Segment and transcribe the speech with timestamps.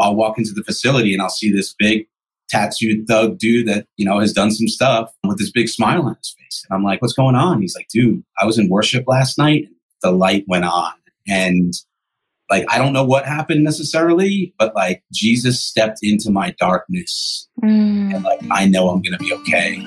[0.00, 2.06] I'll walk into the facility and I'll see this big
[2.48, 6.16] tattooed thug dude that, you know, has done some stuff with this big smile on
[6.16, 6.64] his face.
[6.68, 7.60] And I'm like, what's going on?
[7.60, 9.66] He's like, dude, I was in worship last night.
[10.02, 10.92] The light went on.
[11.26, 11.72] And
[12.50, 17.48] like, I don't know what happened necessarily, but like Jesus stepped into my darkness.
[17.62, 18.14] Mm.
[18.14, 19.86] And like, I know I'm going to be okay.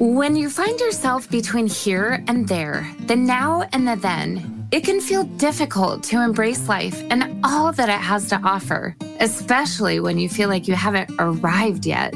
[0.00, 5.00] When you find yourself between here and there, the now and the then, it can
[5.00, 10.28] feel difficult to embrace life and all that it has to offer, especially when you
[10.28, 12.14] feel like you haven't arrived yet.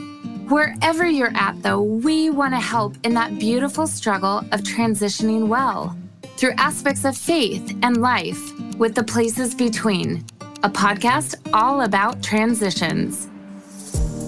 [0.49, 5.97] Wherever you're at, though, we want to help in that beautiful struggle of transitioning well
[6.37, 10.25] through aspects of faith and life with the places between,
[10.63, 13.29] a podcast all about transitions.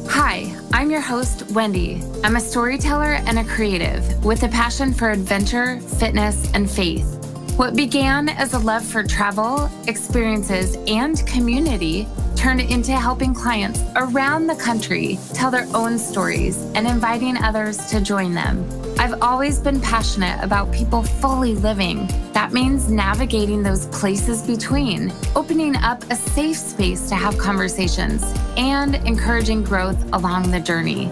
[0.09, 2.01] Hi, I'm your host, Wendy.
[2.23, 7.24] I'm a storyteller and a creative with a passion for adventure, fitness, and faith.
[7.57, 14.49] What began as a love for travel, experiences, and community turned into helping clients around
[14.49, 18.69] the country tell their own stories and inviting others to join them.
[18.99, 22.09] I've always been passionate about people fully living.
[22.33, 28.25] That means navigating those places between, opening up a safe space to have conversations,
[28.57, 31.09] and encouraging growth along the journey.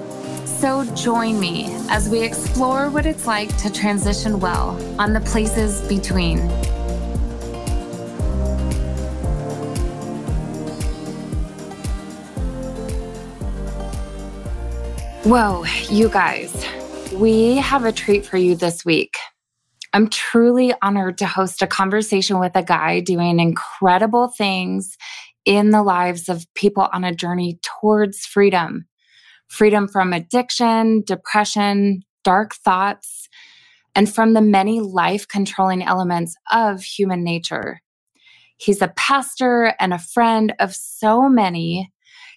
[0.63, 5.81] So join me as we explore what it's like to transition well on the places
[5.89, 6.39] between.
[15.25, 16.55] Whoa, you guys.
[17.13, 19.17] We have a treat for you this week.
[19.93, 24.97] I'm truly honored to host a conversation with a guy doing incredible things
[25.45, 28.87] in the lives of people on a journey towards freedom
[29.53, 33.29] freedom from addiction, depression, dark thoughts,
[33.95, 37.81] and from the many life controlling elements of human nature.
[38.57, 41.93] He's a pastor and a friend of so many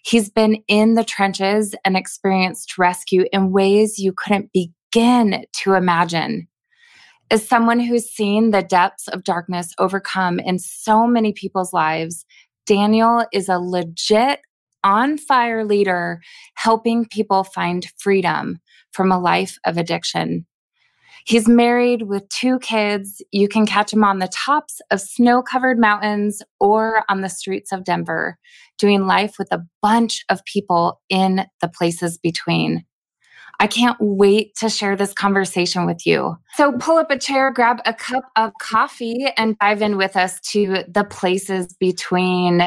[0.05, 6.47] He's been in the trenches and experienced rescue in ways you couldn't begin to imagine.
[7.31, 12.23] As someone who's seen the depths of darkness overcome in so many people's lives,
[12.67, 14.41] Daniel is a legit
[14.85, 16.21] on fire leader
[16.53, 18.59] helping people find freedom
[18.93, 20.45] from a life of addiction.
[21.25, 23.21] He's married with two kids.
[23.31, 27.71] You can catch him on the tops of snow covered mountains or on the streets
[27.71, 28.37] of Denver,
[28.77, 32.85] doing life with a bunch of people in the places between.
[33.59, 36.37] I can't wait to share this conversation with you.
[36.55, 40.39] So pull up a chair, grab a cup of coffee, and dive in with us
[40.51, 42.61] to the places between.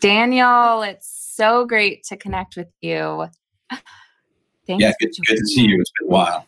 [0.00, 3.26] Daniel, it's so great to connect with you.
[4.66, 5.80] Thanks yeah, good, good to see you.
[5.80, 6.46] It's been a while.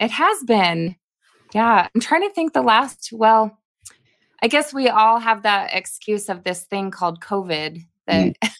[0.00, 0.96] It has been.
[1.54, 1.88] Yeah.
[1.94, 3.58] I'm trying to think the last, well,
[4.42, 8.50] I guess we all have that excuse of this thing called COVID that mm.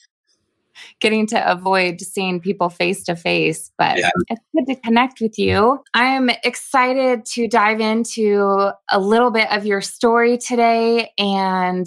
[1.01, 4.11] getting to avoid seeing people face to face, but yeah.
[4.29, 5.83] it's good to connect with you.
[5.95, 11.87] I'm excited to dive into a little bit of your story today and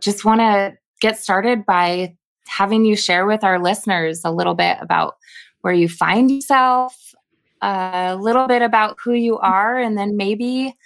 [0.00, 2.16] just want to get started by
[2.52, 5.16] having you share with our listeners a little bit about
[5.62, 7.14] where you find yourself,
[7.62, 10.76] a little bit about who you are and then maybe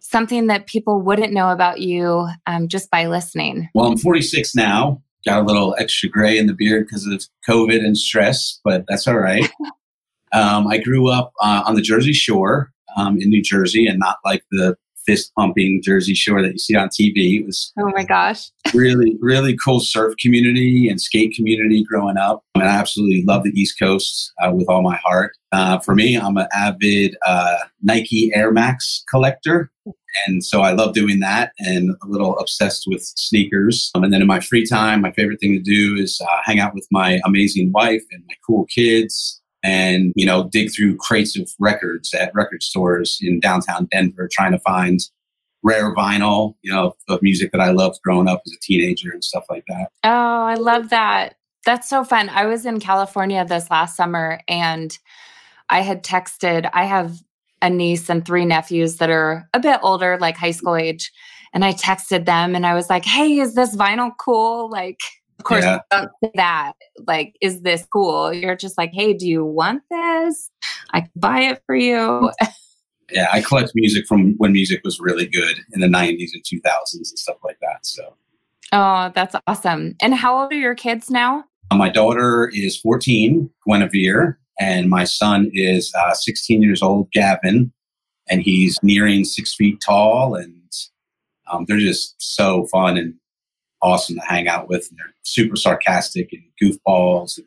[0.00, 3.68] something that people wouldn't know about you um, just by listening?
[3.74, 5.02] Well, I'm 46 now.
[5.24, 9.08] Got a little extra gray in the beard because of COVID and stress, but that's
[9.08, 9.50] all right.
[10.32, 14.18] um, I grew up uh, on the Jersey Shore um, in New Jersey and not
[14.26, 14.76] like the
[15.08, 17.40] fist pumping Jersey Shore that you see on TV.
[17.40, 22.44] It was oh my gosh, really really cool surf community and skate community growing up.
[22.54, 25.32] And I absolutely love the East Coast uh, with all my heart.
[25.50, 29.70] Uh, for me, I'm an avid uh, Nike Air Max collector.
[30.26, 33.90] And so I love doing that and a little obsessed with sneakers.
[33.94, 36.60] Um, and then in my free time, my favorite thing to do is uh, hang
[36.60, 41.38] out with my amazing wife and my cool kids and you know dig through crates
[41.38, 45.00] of records at record stores in downtown denver trying to find
[45.62, 49.24] rare vinyl you know of music that i loved growing up as a teenager and
[49.24, 49.88] stuff like that.
[50.04, 51.34] Oh i love that.
[51.66, 52.28] That's so fun.
[52.28, 54.96] I was in california this last summer and
[55.68, 57.18] i had texted i have
[57.60, 61.10] a niece and three nephews that are a bit older like high school age
[61.52, 64.70] and i texted them and i was like hey is this vinyl cool?
[64.70, 65.00] Like
[65.38, 65.80] of course, yeah.
[65.90, 66.72] don't say that.
[67.06, 68.32] Like, is this cool?
[68.32, 70.50] You're just like, hey, do you want this?
[70.90, 72.32] I can buy it for you.
[73.10, 76.94] yeah, I collect music from when music was really good in the 90s and 2000s
[76.94, 77.86] and stuff like that.
[77.86, 78.14] So,
[78.72, 79.94] oh, that's awesome.
[80.02, 81.44] And how old are your kids now?
[81.70, 87.72] Uh, my daughter is 14, Guinevere, and my son is uh, 16 years old, Gavin,
[88.28, 90.34] and he's nearing six feet tall.
[90.34, 90.54] And
[91.50, 93.14] um, they're just so fun and
[93.82, 94.88] awesome to hang out with.
[94.90, 97.38] And they're super sarcastic and goofballs.
[97.38, 97.46] And,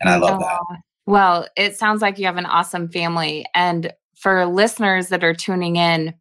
[0.00, 0.60] and I love that.
[1.06, 3.46] Well, it sounds like you have an awesome family.
[3.54, 6.14] And for listeners that are tuning in,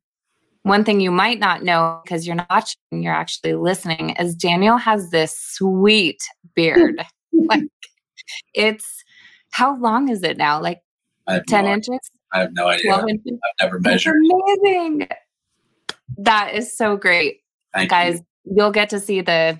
[0.63, 4.77] one thing you might not know because you're not watching, you're actually listening, is Daniel
[4.77, 6.21] has this sweet
[6.55, 7.01] beard.
[7.33, 7.63] like
[8.53, 9.03] it's
[9.51, 10.61] how long is it now?
[10.61, 10.81] Like
[11.27, 11.99] 10 no inches?
[12.33, 12.93] I have no idea.
[12.93, 13.05] I've
[13.61, 14.15] never measured.
[14.15, 15.07] That's amazing.
[16.17, 17.41] That is so great.
[17.73, 18.25] Thank Guys, you.
[18.55, 19.59] You'll get to see the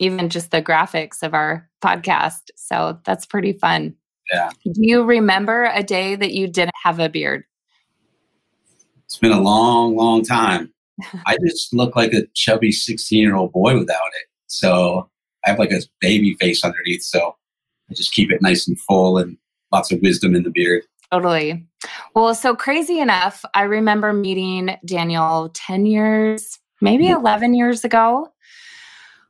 [0.00, 2.50] even just the graphics of our podcast.
[2.56, 3.94] So that's pretty fun.
[4.32, 4.50] Yeah.
[4.64, 7.44] Do you remember a day that you didn't have a beard?
[9.04, 10.72] It's been a long, long time.
[11.26, 14.28] I just look like a chubby 16 year old boy without it.
[14.46, 15.08] So
[15.44, 17.02] I have like a baby face underneath.
[17.02, 17.36] So
[17.90, 19.36] I just keep it nice and full and
[19.72, 20.82] lots of wisdom in the beard.
[21.12, 21.66] Totally.
[22.14, 27.20] Well, so crazy enough, I remember meeting Daniel 10 years, maybe Mm-hmm.
[27.20, 28.32] 11 years ago.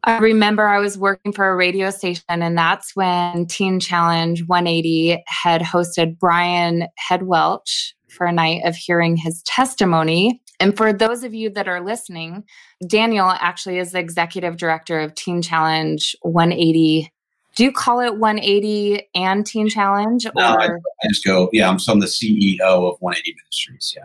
[0.04, 5.22] I remember I was working for a radio station, and that's when Teen Challenge 180
[5.26, 10.40] had hosted Brian Head Welch for a night of hearing his testimony.
[10.60, 12.44] And for those of you that are listening,
[12.86, 17.12] Daniel actually is the executive director of Teen Challenge 180
[17.58, 20.24] do you call it 180 and Teen Challenge?
[20.26, 23.94] Or No, I, I just go, yeah, I'm, so I'm the CEO of 180 Ministries.
[23.96, 24.04] Yeah.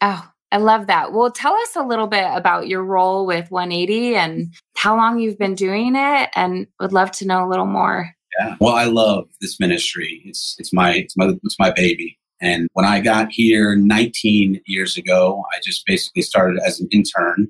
[0.00, 1.12] Oh, I love that.
[1.12, 5.36] Well, tell us a little bit about your role with 180 and how long you've
[5.36, 8.14] been doing it, and would love to know a little more.
[8.38, 8.54] Yeah.
[8.60, 10.22] Well, I love this ministry.
[10.24, 12.16] It's it's my it's my it's my baby.
[12.40, 17.48] And when I got here 19 years ago, I just basically started as an intern.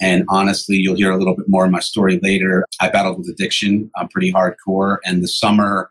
[0.00, 2.66] And honestly, you'll hear a little bit more in my story later.
[2.80, 3.90] I battled with addiction.
[3.96, 4.98] I'm pretty hardcore.
[5.04, 5.90] And the summer,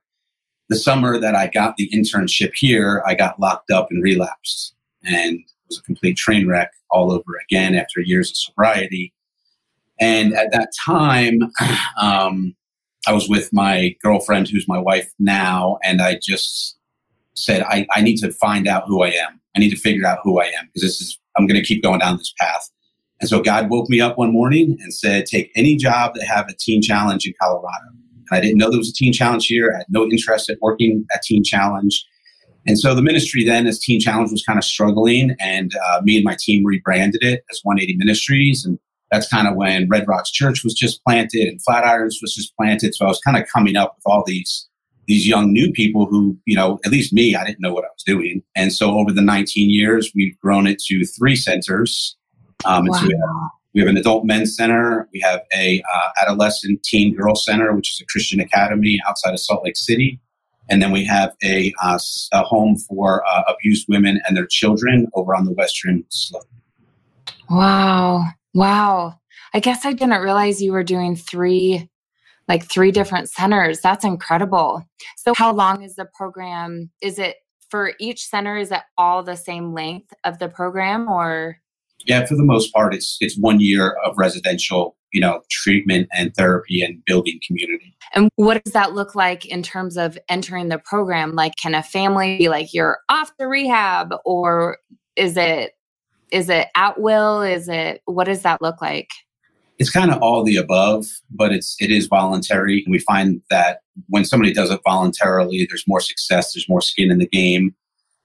[0.70, 4.76] the summer that I got the internship here, I got locked up and relapsed.
[5.04, 9.14] And was a complete train wreck all over again after years of sobriety.
[10.00, 11.40] And at that time,
[12.02, 12.56] um,
[13.08, 16.78] I was with my girlfriend, who's my wife now, and I just
[17.36, 19.40] said, I, I need to find out who I am.
[19.56, 21.84] I need to figure out who I am because this is, I'm going to keep
[21.84, 22.70] going down this path.
[23.20, 26.48] And so God woke me up one morning and said, take any job that have
[26.50, 27.90] a teen challenge in Colorado.
[28.30, 29.72] And I didn't know there was a teen challenge here.
[29.74, 32.06] I had no interest in working at Teen Challenge.
[32.68, 36.18] And so the ministry then, as Teen Challenge was kind of struggling, and uh, me
[36.18, 38.66] and my team rebranded it as 180 Ministries.
[38.66, 38.78] And
[39.10, 42.94] that's kind of when Red Rocks Church was just planted and Flatirons was just planted.
[42.94, 44.68] So I was kind of coming up with all these
[45.08, 47.88] these young new people who, you know, at least me, I didn't know what I
[47.88, 48.44] was doing.
[48.58, 52.18] And so over the 19 years, we've grown it to three centers.
[52.66, 52.98] Um, wow.
[52.98, 55.08] so we, have, we, have, an adult men's center.
[55.14, 59.40] We have a uh, adolescent teen girl center, which is a Christian academy outside of
[59.40, 60.20] Salt Lake City.
[60.70, 62.00] And then we have a, uh,
[62.34, 66.44] a home for uh, abused women and their children over on the western slope.
[67.50, 68.26] Wow.
[68.54, 69.20] Wow.
[69.54, 71.90] I guess I didn't realize you were doing three
[72.48, 73.82] like three different centers.
[73.82, 74.82] That's incredible.
[75.18, 76.90] So how long is the program?
[77.02, 77.36] Is it
[77.70, 81.58] for each center is it all the same length of the program or
[82.06, 86.34] yeah, for the most part it's it's one year of residential, you know, treatment and
[86.36, 87.96] therapy and building community.
[88.14, 91.34] And what does that look like in terms of entering the program?
[91.34, 94.78] Like can a family be like you're off the rehab or
[95.16, 95.74] is it
[96.32, 97.42] is it at will?
[97.42, 99.10] Is it what does that look like?
[99.80, 102.84] It's kind of all the above, but it's it is voluntary.
[102.86, 107.12] And we find that when somebody does it voluntarily, there's more success, there's more skin
[107.12, 107.76] in the game.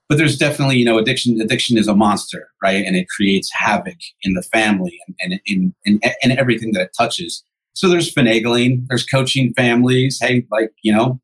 [0.09, 1.41] But there's definitely, you know, addiction.
[1.41, 2.85] Addiction is a monster, right?
[2.85, 6.91] And it creates havoc in the family and, and in, in, in everything that it
[6.97, 7.43] touches.
[7.75, 10.19] So there's finagling, there's coaching families.
[10.21, 11.21] Hey, like you know,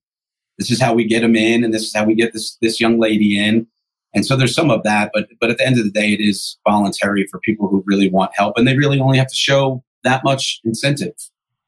[0.58, 2.80] this is how we get them in, and this is how we get this this
[2.80, 3.66] young lady in.
[4.14, 6.20] And so there's some of that, but but at the end of the day, it
[6.20, 9.85] is voluntary for people who really want help, and they really only have to show
[10.04, 11.14] that much incentive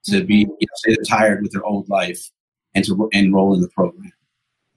[0.04, 0.52] to be, mm-hmm.
[0.58, 2.30] you know, say they're tired with their old life
[2.74, 4.12] and to enroll in the program.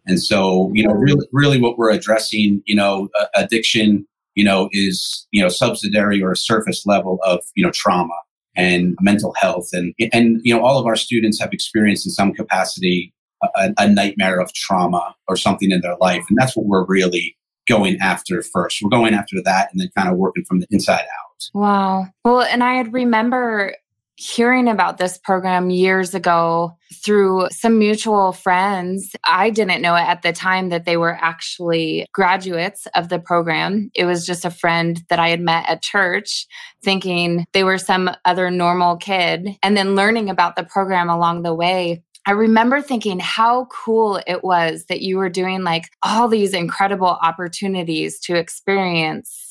[0.06, 4.06] And so, you know, really, really what we're addressing, you know, uh, addiction,
[4.36, 8.14] you know, is, you know, subsidiary or a surface level of, you know, trauma
[8.56, 9.70] and mental health.
[9.74, 13.14] And, and, you know, all of our students have experienced in some capacity
[13.56, 16.24] a, a nightmare of trauma or something in their life.
[16.30, 17.36] And that's what we're really
[17.68, 18.80] going after first.
[18.82, 21.50] We're going after that and then kind of working from the inside out.
[21.54, 22.08] Wow.
[22.24, 23.76] Well, and I had remember
[24.16, 29.16] hearing about this program years ago through some mutual friends.
[29.28, 33.90] I didn't know at the time that they were actually graduates of the program.
[33.96, 36.46] It was just a friend that I had met at church,
[36.84, 41.56] thinking they were some other normal kid, and then learning about the program along the
[41.56, 42.04] way.
[42.26, 47.18] I remember thinking how cool it was that you were doing like all these incredible
[47.22, 49.43] opportunities to experience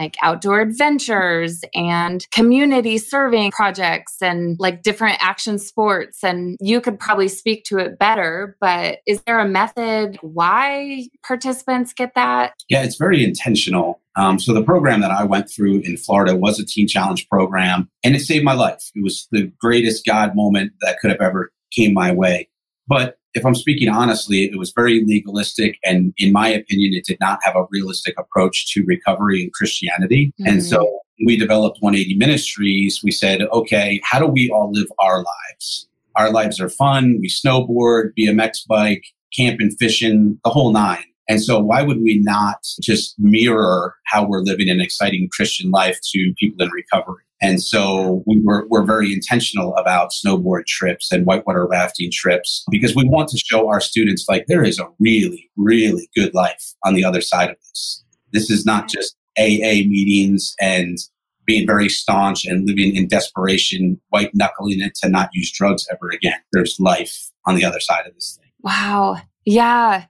[0.00, 6.24] like outdoor adventures and community serving projects and like different action sports.
[6.24, 11.92] And you could probably speak to it better, but is there a method why participants
[11.92, 12.54] get that?
[12.70, 14.00] Yeah, it's very intentional.
[14.16, 17.88] Um, so the program that I went through in Florida was a teen challenge program
[18.02, 18.90] and it saved my life.
[18.94, 22.48] It was the greatest God moment that could have ever came my way.
[22.88, 25.78] But if I'm speaking honestly, it was very legalistic.
[25.84, 30.32] And in my opinion, it did not have a realistic approach to recovery and Christianity.
[30.40, 30.48] Mm-hmm.
[30.48, 33.00] And so we developed 180 Ministries.
[33.04, 35.88] We said, okay, how do we all live our lives?
[36.16, 37.18] Our lives are fun.
[37.20, 39.04] We snowboard, BMX bike,
[39.36, 41.04] camping, fishing, the whole nine.
[41.30, 45.96] And so why would we not just mirror how we're living an exciting Christian life
[46.12, 47.22] to people in recovery?
[47.40, 52.96] And so we were, we're very intentional about snowboard trips and whitewater rafting trips because
[52.96, 56.94] we want to show our students like there is a really, really good life on
[56.94, 58.04] the other side of this.
[58.32, 60.98] This is not just AA meetings and
[61.46, 66.10] being very staunch and living in desperation, white knuckling it to not use drugs ever
[66.10, 66.40] again.
[66.52, 68.50] There's life on the other side of this thing.
[68.62, 69.22] Wow.
[69.44, 70.06] Yeah.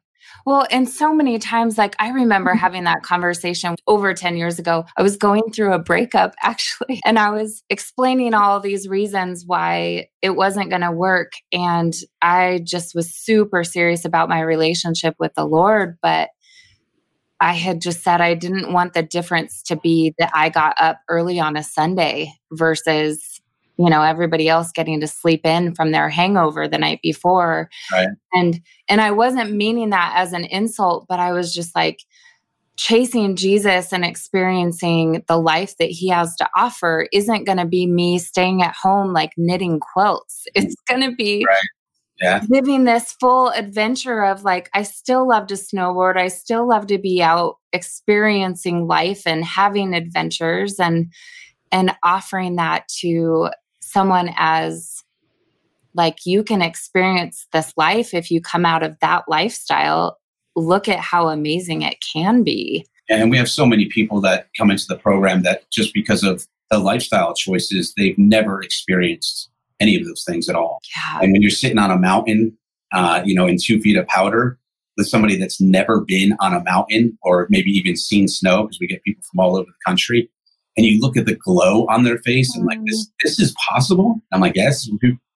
[0.47, 4.85] Well, and so many times, like I remember having that conversation over 10 years ago.
[4.97, 10.09] I was going through a breakup actually, and I was explaining all these reasons why
[10.23, 11.33] it wasn't going to work.
[11.53, 15.99] And I just was super serious about my relationship with the Lord.
[16.03, 16.31] But
[17.41, 21.01] I had just said I didn't want the difference to be that I got up
[21.09, 23.40] early on a Sunday versus
[23.81, 28.09] you know everybody else getting to sleep in from their hangover the night before right.
[28.35, 32.01] and and i wasn't meaning that as an insult but i was just like
[32.77, 37.87] chasing jesus and experiencing the life that he has to offer isn't going to be
[37.87, 41.59] me staying at home like knitting quilts it's going to be right.
[42.21, 42.45] yeah.
[42.51, 46.99] living this full adventure of like i still love to snowboard i still love to
[46.99, 51.11] be out experiencing life and having adventures and
[51.73, 53.49] and offering that to
[53.91, 55.03] someone as
[55.95, 60.19] like you can experience this life if you come out of that lifestyle
[60.57, 64.71] look at how amazing it can be and we have so many people that come
[64.71, 70.05] into the program that just because of the lifestyle choices they've never experienced any of
[70.05, 71.21] those things at all yeah.
[71.23, 72.57] and when you're sitting on a mountain
[72.93, 74.59] uh, you know in two feet of powder
[74.97, 78.87] with somebody that's never been on a mountain or maybe even seen snow because we
[78.87, 80.29] get people from all over the country
[80.81, 83.13] and you look at the glow on their face and like this mm.
[83.23, 84.19] this is possible.
[84.33, 84.89] I'm like yes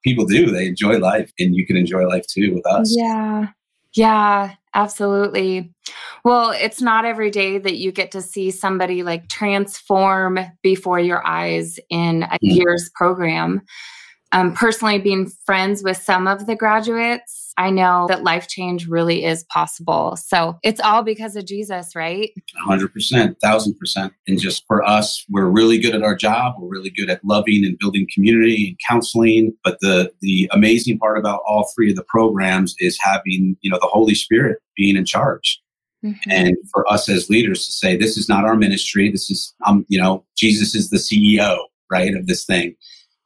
[0.02, 0.50] people do.
[0.50, 2.94] They enjoy life and you can enjoy life too with us.
[2.96, 3.48] Yeah.
[3.94, 5.70] Yeah absolutely.
[6.24, 11.26] Well it's not every day that you get to see somebody like transform before your
[11.26, 12.38] eyes in a mm.
[12.40, 13.60] year's program
[14.34, 19.24] um, personally being friends with some of the graduates I know that life change really
[19.24, 20.16] is possible.
[20.16, 22.30] So it's all because of Jesus, right?
[22.66, 24.10] 100%, 1000%.
[24.26, 26.54] And just for us, we're really good at our job.
[26.58, 29.54] We're really good at loving and building community and counseling.
[29.62, 33.78] But the, the amazing part about all three of the programs is having, you know,
[33.80, 35.60] the Holy Spirit being in charge.
[36.04, 36.30] Mm-hmm.
[36.30, 39.10] And for us as leaders to say, this is not our ministry.
[39.10, 41.56] This is, um, you know, Jesus is the CEO,
[41.90, 42.74] right, of this thing.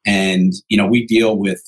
[0.09, 1.63] And, you know, we deal with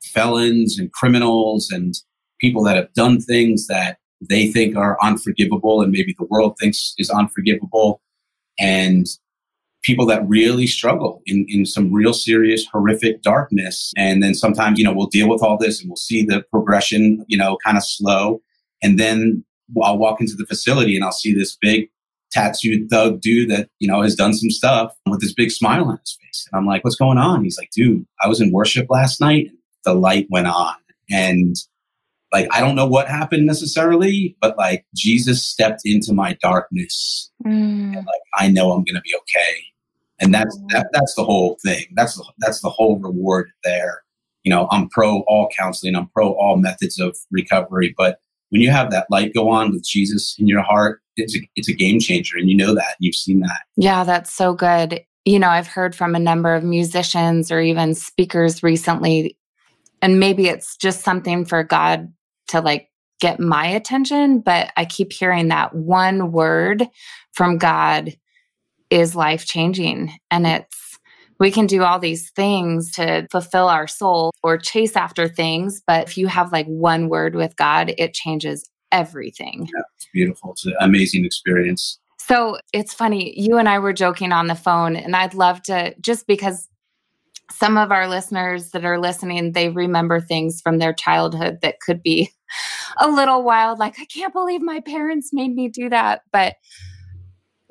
[0.00, 1.96] felons and criminals and
[2.40, 6.94] people that have done things that they think are unforgivable and maybe the world thinks
[6.98, 8.00] is unforgivable.
[8.60, 9.08] And
[9.82, 13.92] people that really struggle in, in some real serious horrific darkness.
[13.96, 17.24] And then sometimes you know we'll deal with all this and we'll see the progression
[17.26, 18.40] you know kind of slow.
[18.82, 19.44] And then
[19.82, 21.88] i'll walk into the facility and i'll see this big
[22.32, 25.98] tattooed thug dude that you know has done some stuff with this big smile on
[25.98, 28.86] his face and i'm like what's going on he's like dude i was in worship
[28.88, 29.50] last night
[29.84, 30.74] the light went on.
[31.10, 31.56] And
[32.32, 37.30] like, I don't know what happened necessarily, but like Jesus stepped into my darkness.
[37.44, 37.96] Mm.
[37.96, 39.64] And, like, I know I'm going to be okay.
[40.20, 40.68] And that's, mm.
[40.70, 41.86] that, that's the whole thing.
[41.96, 44.02] That's the, that's the whole reward there.
[44.44, 45.96] You know, I'm pro all counseling.
[45.96, 47.94] I'm pro all methods of recovery.
[47.96, 51.40] But when you have that light go on with Jesus in your heart, it's a,
[51.56, 52.36] it's a game changer.
[52.36, 52.96] And you know that.
[53.00, 53.60] You've seen that.
[53.76, 55.00] Yeah, that's so good.
[55.24, 59.36] You know, I've heard from a number of musicians or even speakers recently
[60.02, 62.12] and maybe it's just something for God
[62.48, 62.88] to like
[63.20, 66.86] get my attention, but I keep hearing that one word
[67.32, 68.16] from God
[68.88, 70.12] is life changing.
[70.30, 70.89] And it's,
[71.40, 75.82] we can do all these things to fulfill our soul or chase after things.
[75.86, 79.68] But if you have like one word with God, it changes everything.
[79.74, 80.52] Yeah, it's beautiful.
[80.52, 81.98] It's an amazing experience.
[82.18, 85.94] So it's funny, you and I were joking on the phone, and I'd love to
[86.00, 86.68] just because
[87.50, 92.02] some of our listeners that are listening, they remember things from their childhood that could
[92.02, 92.30] be
[92.98, 96.22] a little wild, like, I can't believe my parents made me do that.
[96.32, 96.54] But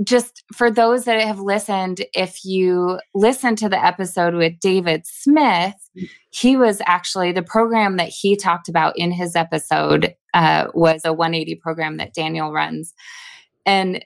[0.04, 5.76] just for those that have listened, if you listen to the episode with David Smith,
[6.32, 11.14] he was actually the program that he talked about in his episode uh, was a
[11.14, 12.94] 180 program that Daniel runs.
[13.66, 14.06] And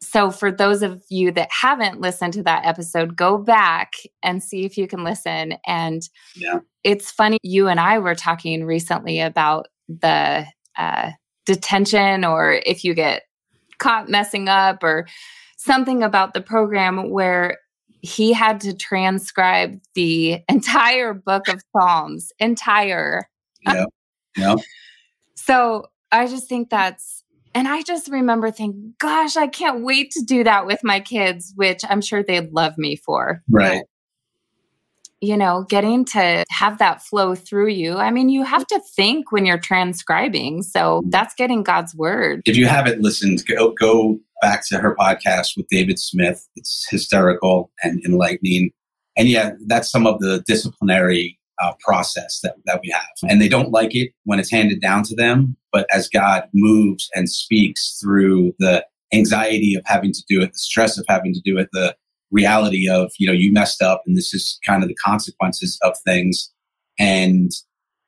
[0.00, 4.64] so, for those of you that haven't listened to that episode, go back and see
[4.64, 5.54] if you can listen.
[5.66, 6.02] And
[6.36, 6.58] yeah.
[6.84, 11.10] it's funny, you and I were talking recently about the uh,
[11.46, 13.22] detention or if you get
[13.84, 15.06] caught messing up or
[15.58, 17.58] something about the program where
[18.00, 23.28] he had to transcribe the entire book of Psalms, entire.
[23.66, 23.84] Yeah.
[24.36, 24.56] Yeah.
[25.34, 27.22] so I just think that's,
[27.54, 31.52] and I just remember thinking, gosh, I can't wait to do that with my kids,
[31.54, 33.42] which I'm sure they'd love me for.
[33.48, 33.84] Right.
[35.24, 37.96] You know, getting to have that flow through you.
[37.96, 40.62] I mean, you have to think when you're transcribing.
[40.62, 41.10] So mm-hmm.
[41.10, 42.42] that's getting God's word.
[42.44, 46.46] If you haven't listened, go, go back to her podcast with David Smith.
[46.56, 48.70] It's hysterical and enlightening.
[49.16, 53.30] And yeah, that's some of the disciplinary uh, process that, that we have.
[53.30, 55.56] And they don't like it when it's handed down to them.
[55.72, 60.58] But as God moves and speaks through the anxiety of having to do it, the
[60.58, 61.96] stress of having to do it, the
[62.34, 65.96] reality of you know you messed up and this is kind of the consequences of
[66.04, 66.52] things.
[66.98, 67.50] And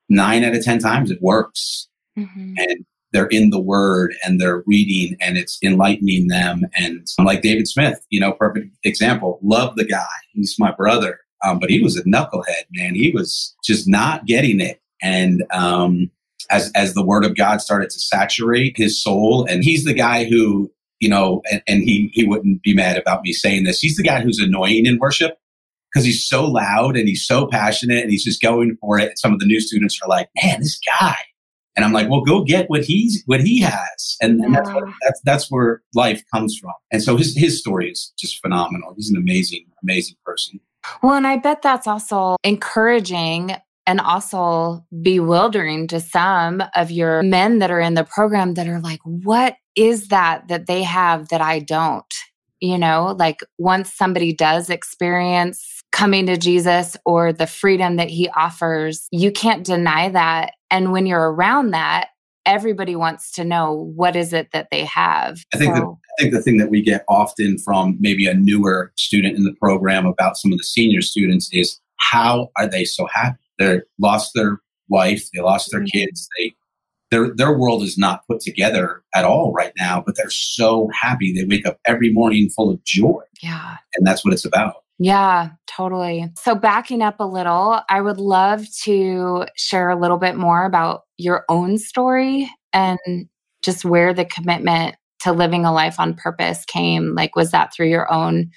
[0.08, 1.88] nine out of ten times it works.
[2.18, 2.54] Mm-hmm.
[2.56, 6.62] and they're in the word and they're reading and it's enlightening them.
[6.74, 9.38] And like david smith you know perfect example.
[9.42, 10.06] Love the guy.
[10.32, 11.20] He's my brother.
[11.44, 12.94] Um, but he was a knucklehead man.
[12.94, 14.80] He was just not getting it.
[15.02, 16.10] And um,
[16.50, 20.24] as as the word of god started to saturate his soul and he's the guy
[20.24, 23.80] who you know, and, and he he wouldn't be mad about me saying this.
[23.80, 25.38] He's the guy who's annoying in worship
[25.92, 29.18] because he's so loud and he's so passionate and he's just going for it.
[29.18, 31.16] Some of the new students are like, "Man, this guy,"
[31.76, 34.84] and I'm like, "Well, go get what he's what he has," and, and that's what,
[35.02, 36.72] that's that's where life comes from.
[36.90, 38.94] And so his his story is just phenomenal.
[38.96, 40.60] He's an amazing amazing person.
[41.02, 47.60] Well, and I bet that's also encouraging and also bewildering to some of your men
[47.60, 51.40] that are in the program that are like, what is that that they have that
[51.40, 52.12] I don't?
[52.60, 58.28] You know, like once somebody does experience coming to Jesus or the freedom that he
[58.30, 60.52] offers, you can't deny that.
[60.70, 62.08] And when you're around that,
[62.46, 65.44] everybody wants to know what is it that they have.
[65.52, 68.34] I think, so, the, I think the thing that we get often from maybe a
[68.34, 72.84] newer student in the program about some of the senior students is how are they
[72.84, 73.38] so happy?
[73.58, 75.98] They lost their wife, they lost their mm-hmm.
[75.98, 76.54] kids, they
[77.10, 81.32] their their world is not put together at all right now, but they're so happy.
[81.32, 83.22] They wake up every morning full of joy.
[83.42, 83.76] Yeah.
[83.94, 84.74] And that's what it's about.
[84.98, 86.26] Yeah, totally.
[86.38, 91.02] So, backing up a little, I would love to share a little bit more about
[91.18, 92.98] your own story and
[93.62, 97.14] just where the commitment to living a life on purpose came.
[97.14, 98.50] Like, was that through your own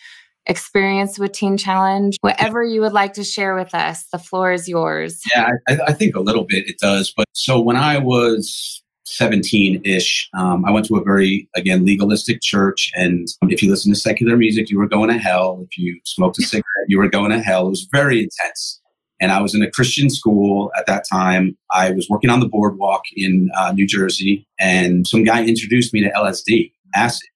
[0.49, 2.17] experience with Teen Challenge.
[2.21, 5.21] Whatever you would like to share with us, the floor is yours.
[5.33, 7.13] Yeah, I, I think a little bit it does.
[7.15, 12.41] But so when I was 17 ish, um, I went to a very, again, legalistic
[12.41, 12.91] church.
[12.95, 15.65] And if you listen to secular music, you were going to hell.
[15.69, 17.67] If you smoked a cigarette, you were going to hell.
[17.67, 18.81] It was very intense.
[19.21, 21.57] And I was in a Christian school at that time.
[21.71, 26.01] I was working on the boardwalk in uh, New Jersey, and some guy introduced me
[26.01, 27.27] to LSD, acid.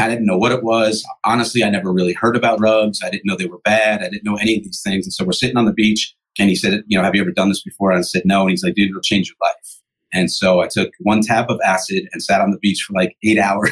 [0.00, 1.04] I didn't know what it was.
[1.24, 3.00] Honestly, I never really heard about drugs.
[3.04, 4.02] I didn't know they were bad.
[4.02, 5.06] I didn't know any of these things.
[5.06, 7.32] And so we're sitting on the beach and he said, you know, have you ever
[7.32, 7.90] done this before?
[7.90, 8.42] And I said, no.
[8.42, 9.80] And he's like, dude, it'll change your life.
[10.12, 13.16] And so I took one tap of acid and sat on the beach for like
[13.22, 13.70] eight hours,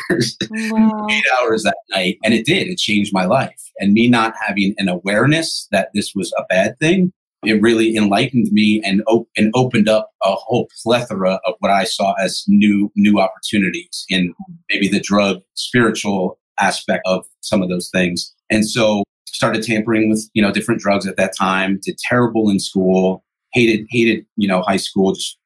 [0.50, 1.06] wow.
[1.10, 2.18] eight hours that night.
[2.24, 2.68] And it did.
[2.68, 3.60] It changed my life.
[3.80, 7.12] And me not having an awareness that this was a bad thing
[7.44, 11.84] it really enlightened me and, op- and opened up a whole plethora of what I
[11.84, 14.34] saw as new new opportunities in
[14.70, 18.34] maybe the drug spiritual aspect of some of those things.
[18.50, 21.78] And so started tampering with you know different drugs at that time.
[21.82, 23.24] Did terrible in school.
[23.52, 25.14] Hated hated you know high school.
[25.14, 25.38] Just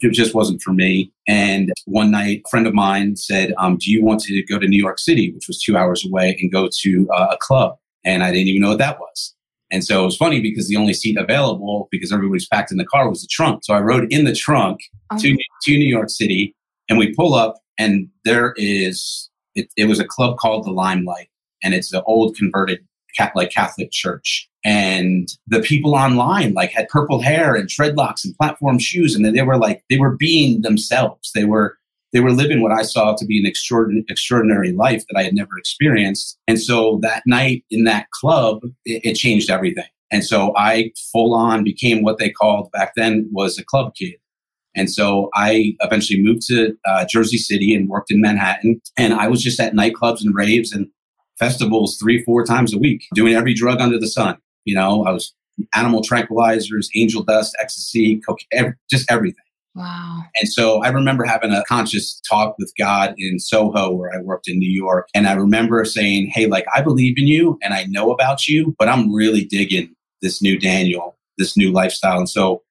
[0.00, 1.12] it just wasn't for me.
[1.28, 4.66] And one night, a friend of mine said, um, "Do you want to go to
[4.66, 8.22] New York City, which was two hours away, and go to uh, a club?" And
[8.22, 9.35] I didn't even know what that was.
[9.70, 12.86] And so it was funny because the only seat available, because everybody's packed in the
[12.86, 13.64] car, was the trunk.
[13.64, 15.18] So I rode in the trunk oh.
[15.18, 16.54] to, to New York City
[16.88, 21.28] and we pull up and there is, it, it was a club called the Limelight
[21.62, 22.80] and it's an old converted
[23.16, 24.48] Catholic Catholic church.
[24.64, 29.14] And the people online like had purple hair and dreadlocks and platform shoes.
[29.14, 31.30] And they were like, they were being themselves.
[31.34, 31.78] They were
[32.16, 33.44] they were living what I saw to be an
[34.08, 36.38] extraordinary, life that I had never experienced.
[36.48, 39.84] And so that night in that club, it, it changed everything.
[40.10, 44.14] And so I full on became what they called back then was a club kid.
[44.74, 48.80] And so I eventually moved to uh, Jersey City and worked in Manhattan.
[48.96, 50.72] And I was just at nightclubs and raves.
[50.72, 50.88] And
[51.38, 54.38] festivals three, four times a week, doing every drug under the sun.
[54.64, 55.34] You know, I was
[55.74, 59.44] animal tranquilizers, angel dust, ecstasy, cocaine, just everything.
[59.76, 60.22] Wow.
[60.40, 64.48] And so I remember having a conscious talk with God in Soho where I worked
[64.48, 65.08] in New York.
[65.14, 68.74] And I remember saying, Hey, like, I believe in you and I know about you,
[68.78, 72.16] but I'm really digging this new Daniel, this new lifestyle.
[72.16, 72.62] And so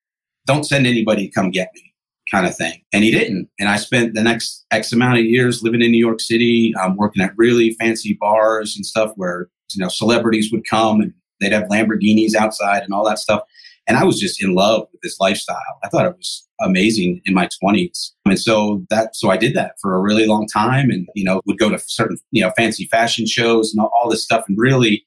[0.47, 1.93] don't send anybody to come get me
[2.31, 2.81] kind of thing.
[2.91, 3.49] And he didn't.
[3.59, 6.97] And I spent the next X amount of years living in New York City, um,
[6.97, 11.51] working at really fancy bars and stuff where, you know, celebrities would come and they'd
[11.51, 13.41] have Lamborghinis outside and all that stuff.
[13.87, 15.61] And I was just in love with this lifestyle.
[15.83, 18.11] I thought it was amazing in my 20s.
[18.25, 21.41] And so that, so I did that for a really long time and, you know,
[21.45, 25.05] would go to certain, you know, fancy fashion shows and all this stuff and really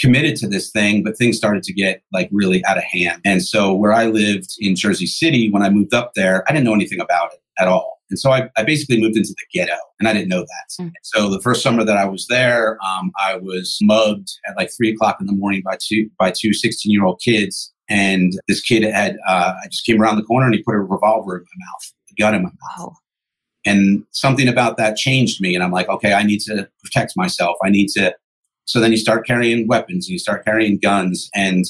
[0.00, 3.20] committed to this thing, but things started to get like really out of hand.
[3.24, 6.64] And so where I lived in Jersey City, when I moved up there, I didn't
[6.64, 7.96] know anything about it at all.
[8.10, 10.82] And so I, I basically moved into the ghetto and I didn't know that.
[10.84, 10.92] Mm.
[11.02, 14.92] So the first summer that I was there, um, I was mugged at like three
[14.92, 18.82] o'clock in the morning by two, by two 16 year old kids and this kid
[18.82, 21.66] had, uh, I just came around the corner and he put a revolver in my
[21.66, 22.78] mouth, a gun in my mouth.
[22.78, 22.96] Wow.
[23.64, 25.54] And something about that changed me.
[25.54, 27.56] And I'm like, okay, I need to protect myself.
[27.64, 28.14] I need to.
[28.64, 31.28] So then you start carrying weapons and you start carrying guns.
[31.34, 31.64] And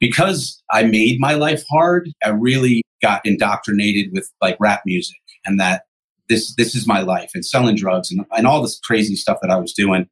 [0.00, 5.60] because I made my life hard, I really got indoctrinated with like rap music and
[5.60, 5.82] that
[6.28, 9.50] this, this is my life and selling drugs and, and all this crazy stuff that
[9.50, 10.08] I was doing.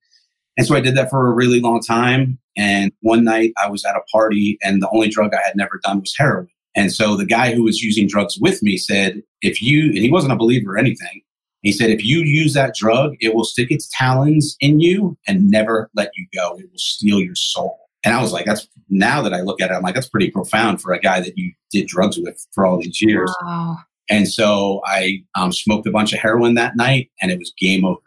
[0.60, 2.38] And so I did that for a really long time.
[2.54, 5.80] And one night I was at a party and the only drug I had never
[5.82, 6.48] done was heroin.
[6.76, 10.10] And so the guy who was using drugs with me said, if you, and he
[10.10, 11.22] wasn't a believer or anything,
[11.62, 15.50] he said, if you use that drug, it will stick its talons in you and
[15.50, 16.58] never let you go.
[16.58, 17.78] It will steal your soul.
[18.04, 20.30] And I was like, that's now that I look at it, I'm like, that's pretty
[20.30, 23.34] profound for a guy that you did drugs with for all these years.
[23.42, 23.78] Wow.
[24.10, 27.86] And so I um, smoked a bunch of heroin that night and it was game
[27.86, 28.00] over.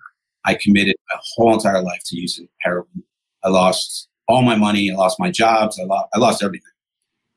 [0.45, 3.03] I committed a whole entire life to using heroin.
[3.43, 4.91] I lost all my money.
[4.91, 5.79] I lost my jobs.
[5.79, 6.71] I lost, I lost everything.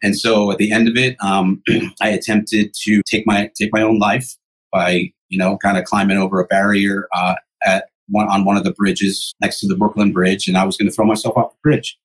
[0.03, 1.63] And so at the end of it, um,
[2.01, 4.35] I attempted to take my take my own life
[4.73, 8.65] by you know kind of climbing over a barrier uh, at one on one of
[8.65, 11.53] the bridges next to the Brooklyn Bridge, and I was going to throw myself off
[11.53, 11.99] the bridge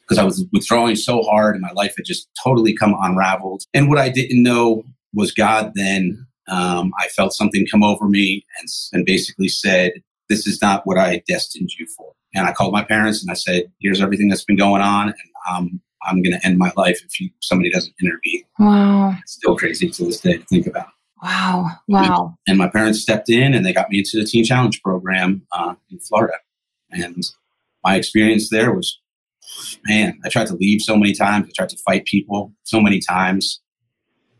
[0.00, 3.64] because I was withdrawing so hard, and my life had just totally come unraveled.
[3.74, 8.44] And what I didn't know was God then um, I felt something come over me
[8.58, 9.92] and, and basically said,
[10.28, 12.12] This is not what I destined you for.
[12.34, 15.08] And I called my parents and I said, Here's everything that's been going on.
[15.08, 15.16] And
[15.50, 18.44] um, I'm going to end my life if you, somebody doesn't intervene.
[18.58, 19.16] Wow.
[19.22, 20.88] It's still crazy to this day to think about.
[21.22, 21.70] Wow.
[21.88, 22.36] Wow.
[22.46, 25.74] And my parents stepped in and they got me into the Teen Challenge program uh,
[25.90, 26.34] in Florida.
[26.90, 27.24] And
[27.82, 29.00] my experience there was,
[29.86, 31.46] man, I tried to leave so many times.
[31.48, 33.60] I tried to fight people so many times.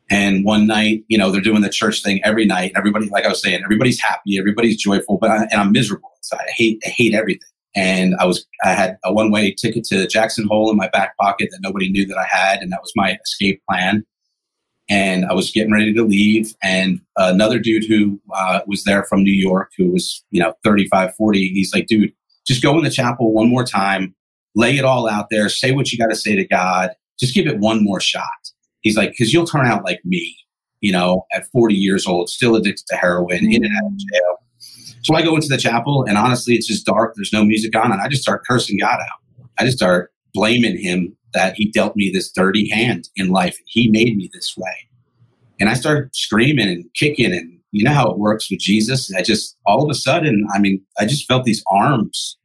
[0.09, 2.73] And one night, you know, they're doing the church thing every night.
[2.77, 6.45] Everybody, like I was saying, everybody's happy, everybody's joyful, but I, and I'm miserable inside.
[6.49, 7.49] I hate, I hate everything.
[7.75, 11.16] And I was, I had a one way ticket to Jackson Hole in my back
[11.19, 14.05] pocket that nobody knew that I had, and that was my escape plan.
[14.88, 19.25] And I was getting ready to leave, and another dude who uh, was there from
[19.25, 22.12] New York, who was, you know, 35, 40, he's like, dude,
[22.47, 24.14] just go in the chapel one more time,
[24.55, 27.49] lay it all out there, say what you got to say to God, just give
[27.49, 28.23] it one more shot.
[28.87, 30.37] He's like, because you'll turn out like me,
[30.81, 33.51] you know, at 40 years old, still addicted to heroin, mm-hmm.
[33.51, 34.37] in and out of jail.
[35.03, 37.14] So I go into the chapel, and honestly, it's just dark.
[37.16, 39.49] There's no music on, and I just start cursing God out.
[39.59, 43.59] I just start blaming him that he dealt me this dirty hand in life.
[43.66, 44.88] He made me this way.
[45.59, 49.12] And I start screaming and kicking, and you know how it works with Jesus.
[49.14, 52.38] I just all of a sudden, I mean, I just felt these arms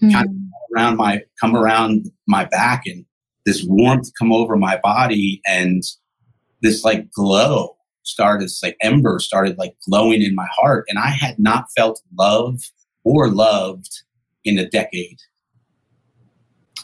[0.00, 0.14] mm-hmm.
[0.14, 3.04] kind of around my come around my back and
[3.48, 5.82] this warmth come over my body and
[6.60, 10.84] this like glow started, this like ember started like glowing in my heart.
[10.90, 12.60] And I had not felt love
[13.04, 14.02] or loved
[14.44, 15.16] in a decade.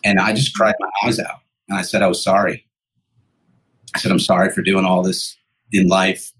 [0.04, 2.66] And I just cried my eyes out and I said, I was sorry.
[3.94, 5.36] I said, I'm sorry for doing all this
[5.70, 6.32] in life.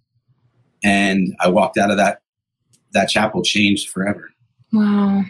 [0.83, 2.23] And I walked out of that,
[2.95, 4.31] that chapel changed forever.
[4.73, 5.25] Wow.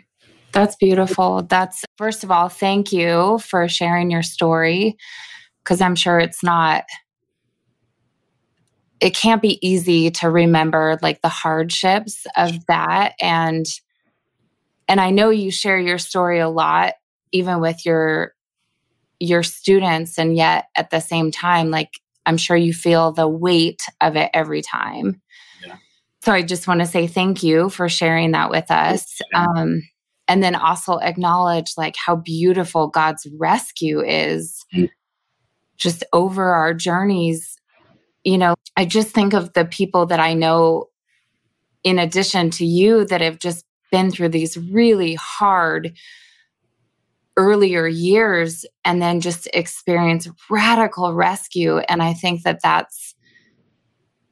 [0.55, 1.43] That's beautiful.
[1.43, 4.97] That's, first of all, thank you for sharing your story
[5.63, 6.85] because I'm sure it's not,
[9.01, 13.15] it can't be easy to remember like the hardships of that.
[13.21, 13.67] And,
[14.87, 16.95] and I know you share your story a lot,
[17.33, 18.33] even with your,
[19.19, 20.19] your students.
[20.21, 21.91] And yet at the same time, like,
[22.27, 25.21] I'm sure you feel the weight of it every time.
[25.67, 25.77] Yeah.
[26.23, 29.21] So I just want to say thank you for sharing that with us.
[29.35, 29.83] Um,
[30.29, 34.91] and then also acknowledge like how beautiful God's rescue is mm.
[35.77, 37.57] just over our journeys.
[38.25, 40.89] You know, I just think of the people that I know
[41.83, 45.93] in addition to you that have just been through these really hard
[47.37, 53.15] earlier years and then just experience radical rescue and i think that that's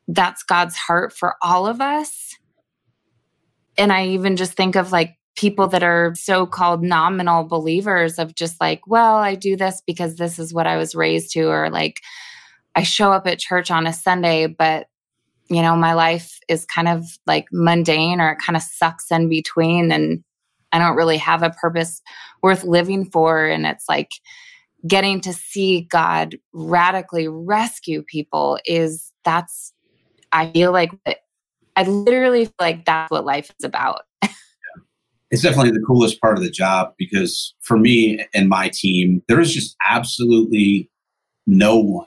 [0.06, 2.36] that's god's heart for all of us
[3.76, 8.60] and i even just think of like people that are so-called nominal believers of just
[8.60, 12.00] like well i do this because this is what i was raised to or like
[12.74, 14.86] i show up at church on a sunday but
[15.48, 19.28] you know my life is kind of like mundane or it kind of sucks in
[19.28, 20.22] between and
[20.72, 22.00] I don't really have a purpose
[22.42, 23.46] worth living for.
[23.46, 24.10] And it's like
[24.86, 29.72] getting to see God radically rescue people is that's,
[30.32, 30.90] I feel like,
[31.76, 34.02] I literally feel like that's what life is about.
[35.32, 39.40] It's definitely the coolest part of the job because for me and my team, there
[39.40, 40.90] is just absolutely
[41.46, 42.06] no one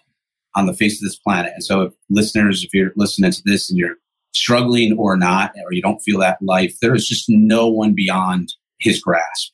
[0.56, 1.52] on the face of this planet.
[1.56, 3.96] And so, if listeners, if you're listening to this and you're
[4.34, 8.54] struggling or not, or you don't feel that life, there is just no one beyond
[8.80, 9.52] his grasp.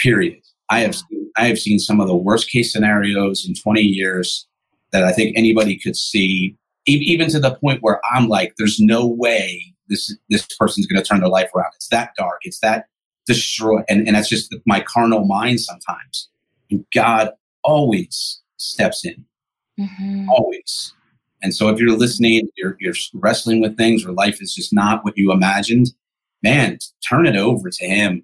[0.00, 0.38] Period.
[0.70, 4.46] I have seen, I have seen some of the worst case scenarios in 20 years
[4.92, 9.08] that I think anybody could see, even to the point where I'm like, there's no
[9.08, 11.72] way this this person's going to turn their life around.
[11.74, 12.38] It's that dark.
[12.42, 12.86] It's that
[13.26, 16.28] destroy, and and that's just my carnal mind sometimes.
[16.70, 17.30] And God
[17.64, 19.24] always steps in,
[19.78, 20.28] mm-hmm.
[20.30, 20.94] always.
[21.42, 25.04] And so if you're listening, you're, you're wrestling with things, or life is just not
[25.04, 25.88] what you imagined,
[26.42, 28.22] man, turn it over to Him.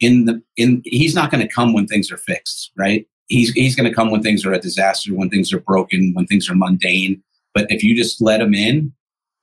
[0.00, 3.06] In the in, He's not going to come when things are fixed, right?
[3.26, 6.26] He's He's going to come when things are a disaster, when things are broken, when
[6.26, 7.22] things are mundane.
[7.54, 8.92] But if you just let Him in,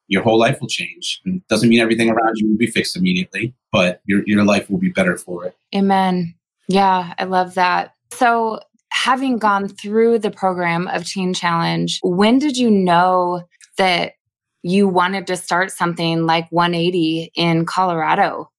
[0.08, 1.22] your whole life will change.
[1.26, 4.70] And it doesn't mean everything around you will be fixed immediately, but your your life
[4.70, 5.56] will be better for it.
[5.76, 6.36] Amen.
[6.68, 7.94] Yeah, I love that.
[8.12, 8.60] So
[8.92, 13.44] having gone through the program of Teen Challenge, when did you know
[13.78, 14.14] that
[14.62, 18.52] you wanted to start something like 180 in Colorado?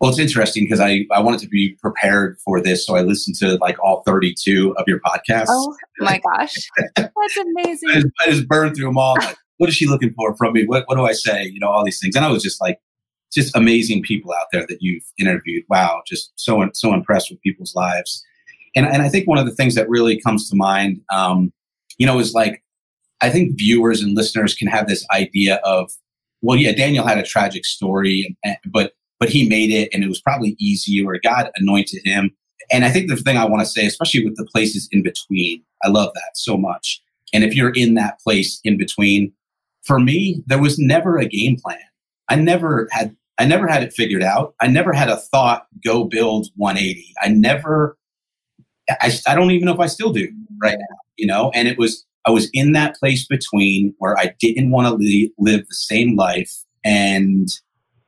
[0.00, 2.84] Well, it's interesting because I, I wanted to be prepared for this.
[2.84, 5.46] So I listened to like all 32 of your podcasts.
[5.48, 6.54] Oh my gosh.
[6.96, 7.90] That's amazing.
[7.90, 9.14] I, just, I just burned through them all.
[9.14, 10.66] Like, what is she looking for from me?
[10.66, 11.44] What, what do I say?
[11.44, 12.16] You know, all these things.
[12.16, 12.80] And I was just like,
[13.34, 15.64] just amazing people out there that you've interviewed.
[15.68, 16.02] Wow.
[16.06, 18.24] Just so, so impressed with people's lives.
[18.76, 21.52] And, and I think one of the things that really comes to mind, um,
[21.98, 22.62] you know, is like,
[23.20, 25.90] I think viewers and listeners can have this idea of,
[26.42, 30.20] well, yeah, Daniel had a tragic story, but but he made it, and it was
[30.20, 32.32] probably easy, or God anointed him.
[32.70, 35.62] And I think the thing I want to say, especially with the places in between,
[35.82, 37.00] I love that so much.
[37.32, 39.32] And if you're in that place in between,
[39.84, 41.78] for me, there was never a game plan.
[42.28, 44.54] I never had I never had it figured out.
[44.60, 47.14] I never had a thought, go build 180.
[47.20, 47.96] I never
[48.88, 50.28] I, I don't even know if I still do
[50.60, 51.50] right now, you know?
[51.54, 55.32] And it was, I was in that place between where I didn't want to li-
[55.38, 56.52] live the same life.
[56.84, 57.48] And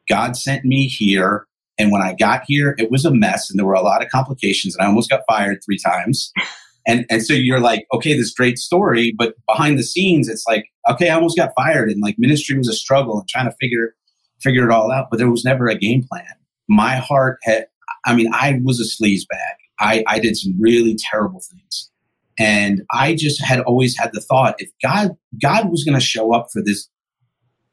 [0.08, 1.46] God sent me here.
[1.78, 4.08] And when I got here, it was a mess and there were a lot of
[4.10, 6.32] complications and I almost got fired three times.
[6.88, 10.66] And, and so you're like, okay, this great story, but behind the scenes, it's like,
[10.88, 13.96] okay, I almost got fired and like ministry was a struggle and trying to figure,
[14.40, 16.26] figure it all out, but there was never a game plan.
[16.68, 17.66] My heart had,
[18.04, 19.56] I mean, I was a sleaze bag.
[19.78, 21.90] I, I did some really terrible things.
[22.38, 26.34] And I just had always had the thought if God God was going to show
[26.34, 26.88] up for this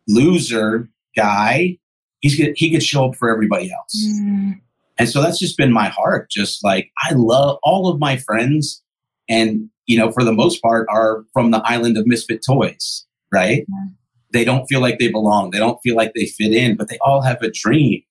[0.08, 1.78] loser guy,
[2.22, 4.08] he's gonna, he could show up for everybody else.
[4.22, 4.62] Mm.
[4.98, 6.30] And so that's just been my heart.
[6.30, 8.82] Just like I love all of my friends,
[9.28, 13.66] and you know, for the most part, are from the island of misfit toys, right?
[13.68, 13.90] Yeah.
[14.34, 15.52] They don't feel like they belong.
[15.52, 18.02] They don't feel like they fit in, but they all have a dream.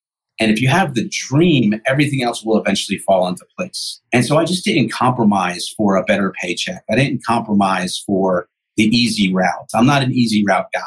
[0.41, 4.01] And if you have the dream, everything else will eventually fall into place.
[4.13, 6.85] And so I just didn't compromise for a better paycheck.
[6.91, 9.69] I didn't compromise for the easy route.
[9.75, 10.81] I'm not an easy route guy.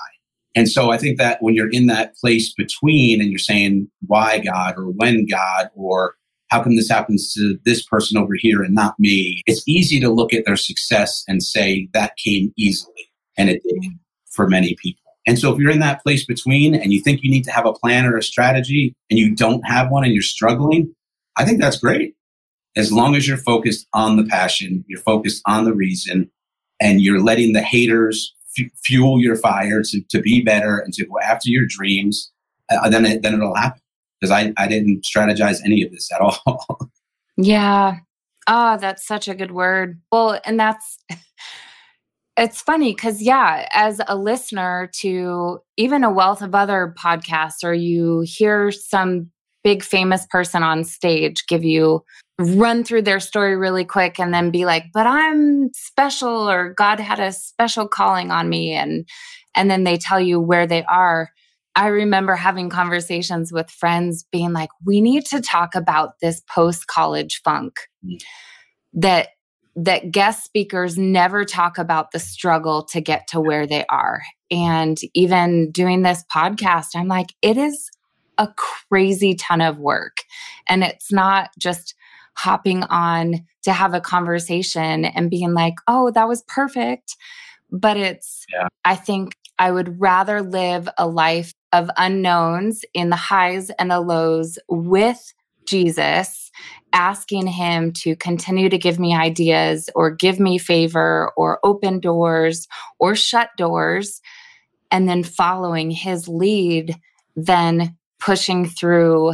[0.55, 4.39] And so I think that when you're in that place between and you're saying, why
[4.39, 6.15] God or when God or
[6.47, 9.41] how come this happens to this person over here and not me?
[9.45, 13.11] It's easy to look at their success and say that came easily.
[13.37, 13.91] And it did
[14.31, 15.04] for many people.
[15.27, 17.65] And so if you're in that place between and you think you need to have
[17.65, 20.93] a plan or a strategy and you don't have one and you're struggling,
[21.35, 22.15] I think that's great.
[22.75, 26.29] As long as you're focused on the passion, you're focused on the reason,
[26.81, 31.05] and you're letting the haters f- fuel your fire to, to be better and to
[31.05, 32.31] go after your dreams,
[32.69, 33.81] uh, then, it, then it'll happen.
[34.19, 36.91] Because I, I didn't strategize any of this at all.
[37.38, 37.97] yeah.
[38.47, 39.99] Oh, that's such a good word.
[40.11, 40.97] Well, and that's
[42.37, 47.73] it's funny because yeah as a listener to even a wealth of other podcasts or
[47.73, 49.29] you hear some
[49.63, 52.03] big famous person on stage give you
[52.39, 56.99] run through their story really quick and then be like but i'm special or god
[56.99, 59.07] had a special calling on me and
[59.55, 61.29] and then they tell you where they are
[61.75, 66.87] I remember having conversations with friends being like, we need to talk about this post
[66.87, 68.17] college funk mm.
[68.93, 69.29] that
[69.75, 74.21] that guest speakers never talk about the struggle to get to where they are.
[74.49, 77.89] And even doing this podcast, I'm like, it is
[78.38, 80.17] a crazy ton of work.
[80.67, 81.95] And it's not just
[82.38, 87.15] hopping on to have a conversation and being like, oh, that was perfect.
[87.71, 88.67] But it's, yeah.
[88.83, 94.01] I think I would rather live a life of unknowns in the highs and the
[94.01, 95.33] lows with
[95.65, 96.51] Jesus,
[96.93, 102.67] asking Him to continue to give me ideas or give me favor or open doors
[102.99, 104.21] or shut doors,
[104.91, 106.95] and then following His lead,
[107.36, 109.34] then pushing through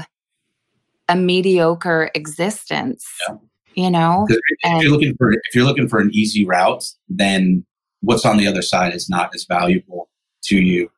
[1.08, 3.06] a mediocre existence.
[3.28, 3.36] Yeah.
[3.76, 7.66] You know, if and, you're looking for if you're looking for an easy route, then
[8.02, 10.10] what's on the other side is not as valuable
[10.44, 10.92] to you.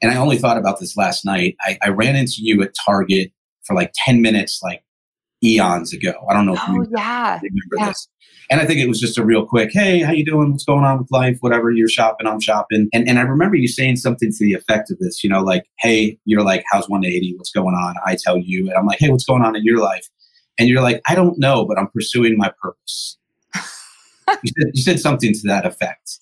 [0.00, 1.56] And I only thought about this last night.
[1.60, 3.32] I, I ran into you at Target
[3.66, 4.82] for like 10 minutes, like
[5.44, 6.12] eons ago.
[6.28, 7.34] I don't know if oh, you yeah.
[7.42, 7.88] remember yeah.
[7.88, 8.08] this.
[8.50, 10.52] And I think it was just a real quick, hey, how you doing?
[10.52, 11.38] What's going on with life?
[11.40, 12.88] Whatever, you're shopping, I'm shopping.
[12.92, 15.64] And and I remember you saying something to the effect of this, you know, like,
[15.80, 17.34] hey, you're like, how's 180?
[17.36, 17.96] What's going on?
[18.06, 18.68] I tell you.
[18.68, 20.06] And I'm like, hey, what's going on in your life?
[20.58, 23.18] And you're like, I don't know, but I'm pursuing my purpose.
[23.54, 26.18] you, said, you said something to that effect.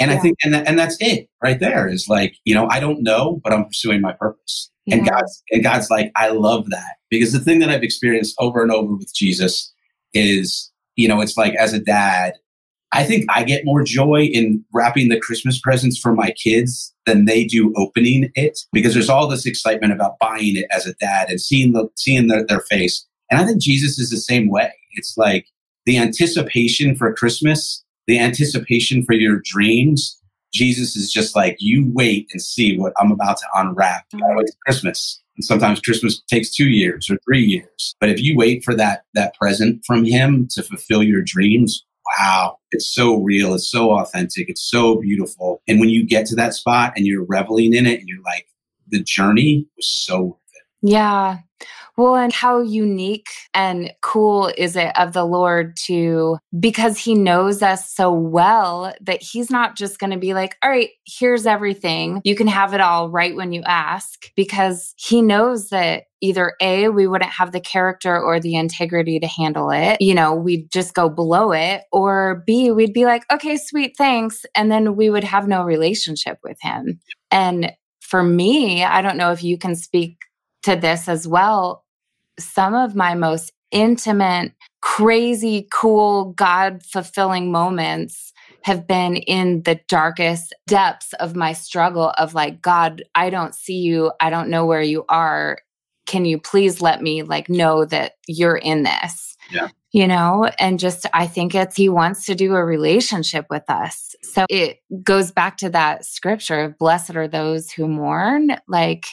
[0.00, 0.16] And yeah.
[0.16, 3.40] I think, and, and that's it right there is like, you know, I don't know,
[3.42, 4.70] but I'm pursuing my purpose.
[4.86, 4.96] Yeah.
[4.96, 8.62] And God's, and God's like, I love that because the thing that I've experienced over
[8.62, 9.72] and over with Jesus
[10.14, 12.34] is, you know, it's like as a dad,
[12.92, 17.26] I think I get more joy in wrapping the Christmas presents for my kids than
[17.26, 21.28] they do opening it because there's all this excitement about buying it as a dad
[21.28, 23.06] and seeing the, seeing their, their face.
[23.30, 24.72] And I think Jesus is the same way.
[24.92, 25.46] It's like
[25.84, 30.20] the anticipation for Christmas the anticipation for your dreams,
[30.52, 34.06] Jesus is just like, you wait and see what I'm about to unwrap.
[34.12, 35.22] You Christmas.
[35.36, 37.94] And sometimes Christmas takes two years or three years.
[38.00, 41.84] But if you wait for that that present from him to fulfill your dreams,
[42.18, 45.62] wow, it's so real, it's so authentic, it's so beautiful.
[45.68, 48.46] And when you get to that spot and you're reveling in it and you're like,
[48.88, 50.90] the journey was so worth it.
[50.90, 51.38] Yeah.
[51.98, 57.60] Well, and how unique and cool is it of the Lord to, because he knows
[57.60, 62.20] us so well that he's not just going to be like, all right, here's everything.
[62.22, 66.88] You can have it all right when you ask, because he knows that either A,
[66.88, 70.00] we wouldn't have the character or the integrity to handle it.
[70.00, 71.82] You know, we'd just go below it.
[71.90, 74.46] Or B, we'd be like, okay, sweet, thanks.
[74.54, 77.00] And then we would have no relationship with him.
[77.32, 80.18] And for me, I don't know if you can speak
[80.62, 81.84] to this as well
[82.38, 90.54] some of my most intimate, crazy, cool, God fulfilling moments have been in the darkest
[90.66, 94.12] depths of my struggle of like, God, I don't see you.
[94.20, 95.58] I don't know where you are.
[96.06, 99.36] Can you please let me like know that you're in this?
[99.50, 99.68] Yeah.
[99.92, 104.14] You know, and just I think it's he wants to do a relationship with us.
[104.22, 108.56] So it goes back to that scripture of blessed are those who mourn.
[108.66, 109.06] Like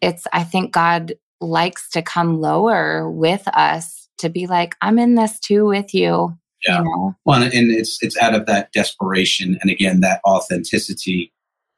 [0.00, 5.14] it's I think God likes to come lower with us to be like, I'm in
[5.14, 6.36] this too with you.
[6.66, 6.78] Yeah.
[6.78, 7.14] You know?
[7.24, 11.32] Well, and it's it's out of that desperation and again that authenticity.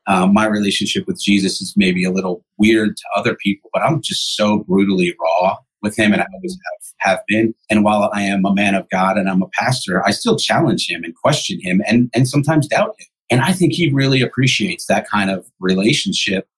[0.06, 4.00] Um, my relationship with Jesus is maybe a little weird to other people, but I'm
[4.00, 6.58] just so brutally raw with him, and I always
[6.98, 7.54] have, have been.
[7.68, 10.90] And while I am a man of God and I'm a pastor, I still challenge
[10.90, 13.06] him and question him, and and sometimes doubt him.
[13.30, 16.48] And I think he really appreciates that kind of relationship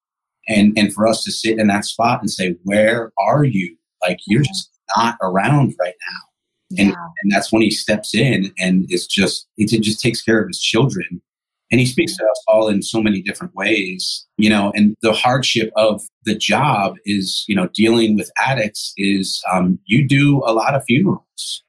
[0.49, 3.77] and and for us to sit in that spot and say where are you?
[4.03, 6.79] Like you're just not around right now.
[6.79, 7.09] And yeah.
[7.23, 10.61] and that's when he steps in and is just it just takes care of his
[10.61, 11.23] children.
[11.71, 15.13] And he speaks to us all in so many different ways you know and the
[15.13, 20.53] hardship of the job is you know dealing with addicts is um, you do a
[20.53, 21.23] lot of funerals.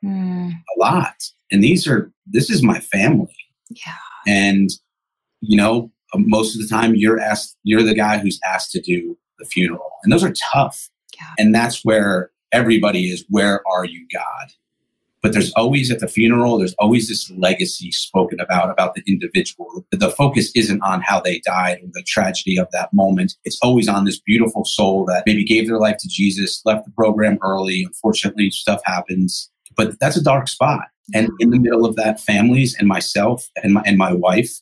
[0.03, 0.51] Mm.
[0.51, 1.15] a lot.
[1.51, 3.35] And these are this is my family.
[3.69, 3.93] Yeah.
[4.27, 4.69] And
[5.41, 9.17] you know most of the time you're asked you're the guy who's asked to do
[9.39, 9.91] the funeral.
[10.03, 10.89] And those are tough.
[11.19, 11.27] Yeah.
[11.37, 14.51] and that's where everybody is where are you god?
[15.21, 19.85] But there's always at the funeral there's always this legacy spoken about about the individual.
[19.91, 23.35] The focus isn't on how they died or the tragedy of that moment.
[23.43, 26.91] It's always on this beautiful soul that maybe gave their life to jesus left the
[26.91, 27.83] program early.
[27.83, 29.51] Unfortunately stuff happens.
[29.75, 30.87] But that's a dark spot.
[31.13, 34.61] And in the middle of that families and myself and my and my wife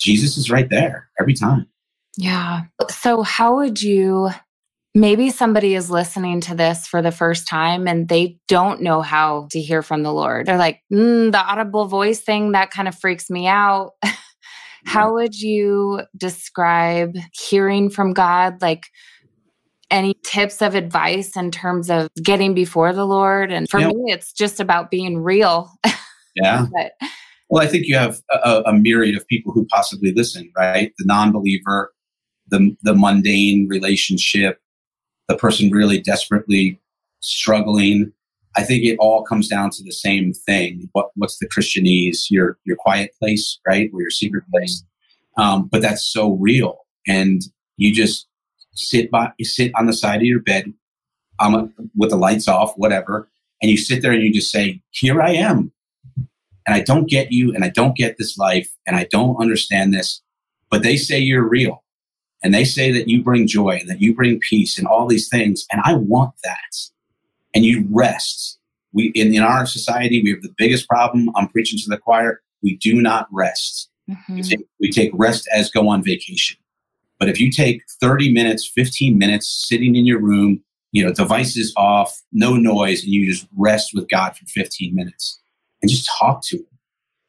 [0.00, 1.66] Jesus is right there every time.
[2.16, 2.62] Yeah.
[2.88, 4.30] So, how would you?
[4.92, 9.46] Maybe somebody is listening to this for the first time and they don't know how
[9.52, 10.46] to hear from the Lord.
[10.46, 13.92] They're like, mm, the audible voice thing, that kind of freaks me out.
[14.84, 18.60] How would you describe hearing from God?
[18.60, 18.86] Like,
[19.90, 23.52] any tips of advice in terms of getting before the Lord?
[23.52, 23.88] And for yeah.
[23.88, 25.70] me, it's just about being real.
[26.36, 26.66] Yeah.
[26.72, 26.92] but,
[27.50, 30.92] well, I think you have a, a, myriad of people who possibly listen, right?
[30.98, 31.92] The non believer,
[32.48, 34.60] the, the mundane relationship,
[35.26, 36.80] the person really desperately
[37.18, 38.12] struggling.
[38.56, 40.88] I think it all comes down to the same thing.
[40.92, 42.30] What, what's the Christianese?
[42.30, 43.90] Your, your quiet place, right?
[43.92, 44.84] Or your secret place.
[45.36, 46.78] Um, but that's so real.
[47.08, 47.42] And
[47.76, 48.28] you just
[48.74, 50.72] sit by, you sit on the side of your bed
[51.40, 53.28] um, with the lights off, whatever.
[53.60, 55.72] And you sit there and you just say, here I am.
[56.70, 59.92] And I don't get you and I don't get this life and I don't understand
[59.92, 60.22] this.
[60.70, 61.82] But they say you're real
[62.44, 65.28] and they say that you bring joy and that you bring peace and all these
[65.28, 65.66] things.
[65.72, 66.76] And I want that.
[67.56, 68.60] And you rest.
[68.92, 71.30] We, in, in our society, we have the biggest problem.
[71.34, 72.40] I'm preaching to the choir.
[72.62, 73.90] We do not rest.
[74.08, 74.36] Mm-hmm.
[74.36, 76.56] We, take, we take rest as go on vacation.
[77.18, 80.62] But if you take 30 minutes, 15 minutes sitting in your room,
[80.92, 85.39] you know, devices off, no noise, and you just rest with God for 15 minutes
[85.82, 86.66] and just talk to him.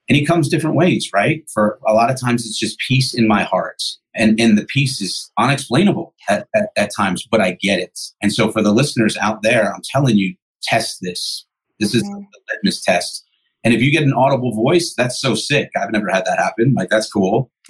[0.10, 1.44] And he comes different ways, right?
[1.54, 3.82] For a lot of times it's just peace in my heart.
[4.14, 7.98] And, and the peace is unexplainable at, at, at times, but I get it.
[8.22, 11.46] And so for the listeners out there, I'm telling you, test this.
[11.80, 12.20] This is mm-hmm.
[12.20, 13.26] the litmus test.
[13.64, 15.70] And if you get an audible voice, that's so sick.
[15.78, 16.74] I've never had that happen.
[16.74, 17.50] Like that's cool.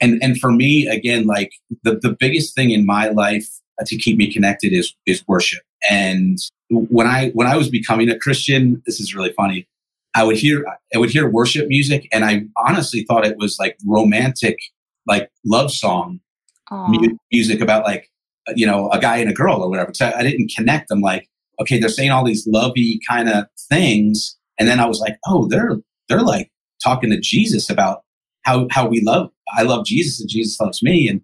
[0.00, 3.48] and and for me again like the, the biggest thing in my life
[3.84, 6.38] to keep me connected is is worship and
[6.70, 9.66] when i when i was becoming a christian this is really funny
[10.16, 10.64] i would hear
[10.94, 14.58] i would hear worship music and i honestly thought it was like romantic
[15.06, 16.20] like love song
[16.70, 18.10] mu- music about like
[18.54, 21.28] you know a guy and a girl or whatever so i didn't connect them like
[21.60, 25.46] okay they're saying all these lovey kind of things and then i was like oh
[25.46, 25.76] they're
[26.08, 26.50] they're like
[26.82, 28.02] talking to jesus about
[28.42, 31.20] how how we love I love Jesus and Jesus loves me and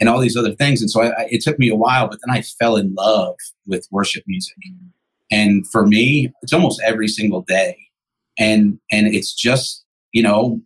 [0.00, 0.80] and all these other things.
[0.80, 3.36] And so I, I, it took me a while, but then I fell in love
[3.64, 4.56] with worship music.
[4.68, 4.88] Mm.
[5.30, 7.76] And for me, it's almost every single day.
[8.38, 10.60] And and it's just you know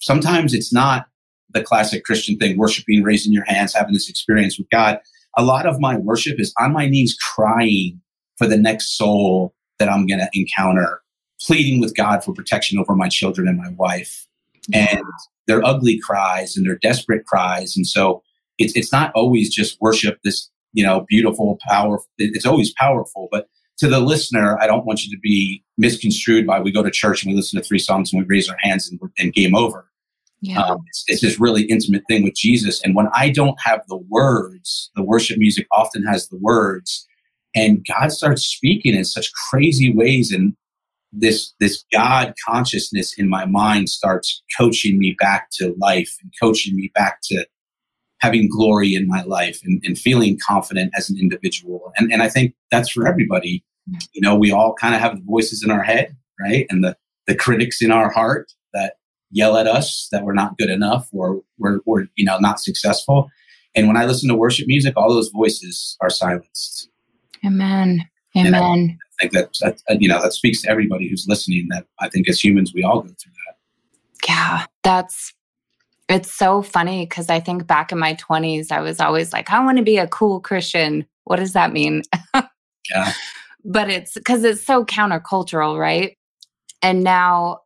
[0.00, 1.06] sometimes it's not
[1.50, 4.98] the classic Christian thing, worshiping, raising your hands, having this experience with God.
[5.36, 8.00] A lot of my worship is on my knees crying
[8.36, 11.00] for the next soul that I'm going to encounter,
[11.40, 14.26] pleading with God for protection over my children and my wife.
[14.72, 15.02] And
[15.46, 17.76] they're ugly cries and they're desperate cries.
[17.76, 18.22] And so
[18.58, 22.06] it's, it's not always just worship this, you know, beautiful, powerful.
[22.18, 23.48] It's always powerful, but
[23.82, 27.24] to the listener, I don't want you to be misconstrued by we go to church
[27.24, 29.90] and we listen to three songs and we raise our hands and, and game over.
[30.40, 30.60] Yeah.
[30.60, 32.80] Um, it's, it's, this really intimate thing with Jesus.
[32.82, 37.08] And when I don't have the words, the worship music often has the words,
[37.56, 40.30] and God starts speaking in such crazy ways.
[40.30, 40.54] And
[41.12, 46.76] this this God consciousness in my mind starts coaching me back to life and coaching
[46.76, 47.44] me back to
[48.20, 51.92] having glory in my life and, and feeling confident as an individual.
[51.96, 53.64] And and I think that's for everybody.
[54.12, 56.66] You know, we all kind of have the voices in our head, right?
[56.70, 58.94] And the the critics in our heart that
[59.30, 63.28] yell at us that we're not good enough or we're, we're you know not successful.
[63.74, 66.88] And when I listen to worship music, all those voices are silenced.
[67.44, 68.08] Amen.
[68.36, 71.68] Amen I think that, that uh, you know that speaks to everybody who's listening.
[71.70, 73.56] That I think as humans we all go through that.
[74.28, 75.32] Yeah, that's
[76.08, 79.64] it's so funny because I think back in my 20s, I was always like, I
[79.64, 81.06] want to be a cool Christian.
[81.24, 82.02] What does that mean?
[82.34, 83.12] yeah.
[83.64, 86.16] But it's because it's so countercultural, right?
[86.82, 87.60] And now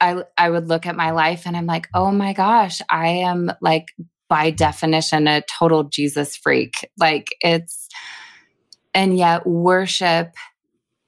[0.00, 3.52] I I would look at my life and I'm like, oh my gosh, I am
[3.60, 3.88] like
[4.28, 6.88] by definition a total Jesus freak.
[6.98, 7.88] Like it's
[8.94, 10.34] and yet worship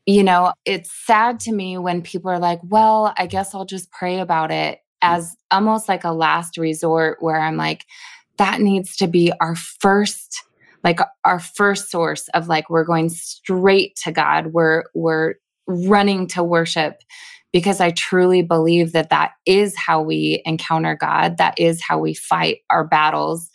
[0.07, 3.91] you know, it's sad to me when people are like, well, I guess I'll just
[3.91, 7.87] pray about it as almost like a last resort where I'm like,
[8.37, 10.43] that needs to be our first
[10.85, 14.49] like our first source of like we're going straight to God.
[14.49, 15.35] We're we're
[15.67, 16.99] running to worship
[17.53, 21.39] because I truly believe that that is how we encounter God.
[21.39, 23.51] That is how we fight our battles.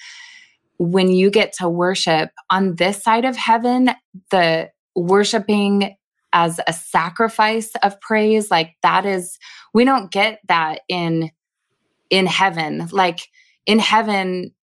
[0.77, 3.91] When you get to worship on this side of heaven,
[4.31, 5.95] the worshiping
[6.33, 9.37] as a sacrifice of praise like that is
[9.73, 11.31] we don't get that in
[12.09, 13.19] in heaven like
[13.65, 14.53] in heaven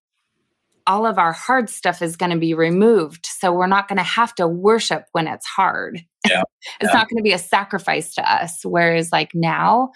[0.87, 4.03] all of our hard stuff is going to be removed so we're not going to
[4.03, 6.41] have to worship when it's hard yeah,
[6.81, 6.97] it's yeah.
[6.97, 9.89] not going to be a sacrifice to us whereas like now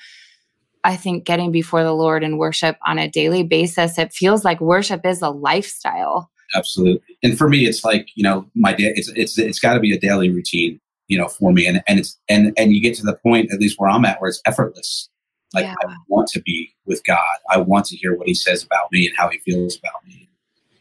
[0.84, 4.60] i think getting before the lord and worship on a daily basis it feels like
[4.62, 9.10] worship is a lifestyle absolutely and for me it's like you know my day it's
[9.16, 10.80] it's it's got to be a daily routine
[11.12, 11.68] you know, for me.
[11.68, 14.22] And, and it's, and, and you get to the point, at least where I'm at,
[14.22, 15.10] where it's effortless.
[15.54, 15.76] Like yeah.
[15.86, 17.20] I want to be with God.
[17.50, 20.21] I want to hear what He says about me and how He feels about me.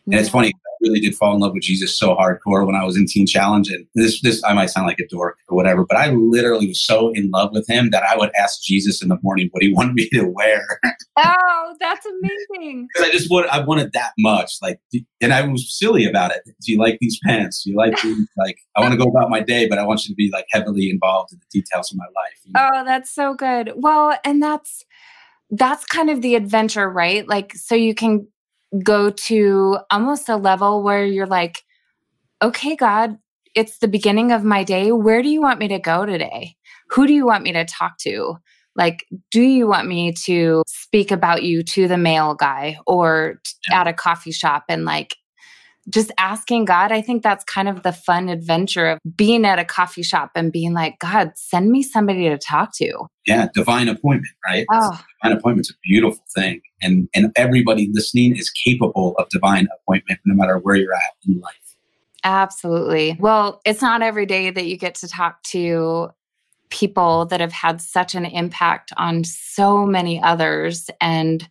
[0.07, 0.21] And yeah.
[0.21, 2.97] it's funny, I really did fall in love with Jesus so hardcore when I was
[2.97, 3.69] in Teen Challenge.
[3.69, 6.83] And this, this, I might sound like a dork or whatever, but I literally was
[6.83, 9.73] so in love with him that I would ask Jesus in the morning what he
[9.75, 10.67] wanted me to wear.
[11.17, 12.89] Oh, that's amazing.
[13.01, 14.53] Because I just wanted, I wanted that much.
[14.63, 14.81] Like,
[15.21, 16.43] and I was silly about it.
[16.45, 17.63] Do you like these pants?
[17.63, 18.29] Do you like these?
[18.37, 20.47] Like, I want to go about my day, but I want you to be like
[20.51, 22.41] heavily involved in the details of my life.
[22.45, 22.71] You know?
[22.75, 23.73] Oh, that's so good.
[23.77, 24.85] Well, and that's,
[25.51, 27.29] that's kind of the adventure, right?
[27.29, 28.27] Like, so you can
[28.83, 31.63] go to almost a level where you're like,
[32.43, 33.19] okay, God,
[33.55, 34.93] it's the beginning of my day.
[34.93, 36.57] Where do you want me to go today?
[36.91, 38.37] Who do you want me to talk to?
[38.77, 43.41] Like, do you want me to speak about you to the mail guy or
[43.73, 45.17] at a coffee shop and like
[45.89, 49.65] just asking God, I think that's kind of the fun adventure of being at a
[49.65, 53.07] coffee shop and being like, God, send me somebody to talk to.
[53.27, 54.67] Yeah, divine appointment, right?
[54.71, 55.01] Oh.
[55.23, 56.61] Divine appointment's a beautiful thing.
[56.83, 61.41] And and everybody listening is capable of divine appointment no matter where you're at in
[61.41, 61.55] life.
[62.25, 63.17] Absolutely.
[63.19, 66.11] Well, it's not every day that you get to talk to
[66.69, 71.49] people that have had such an impact on so many others and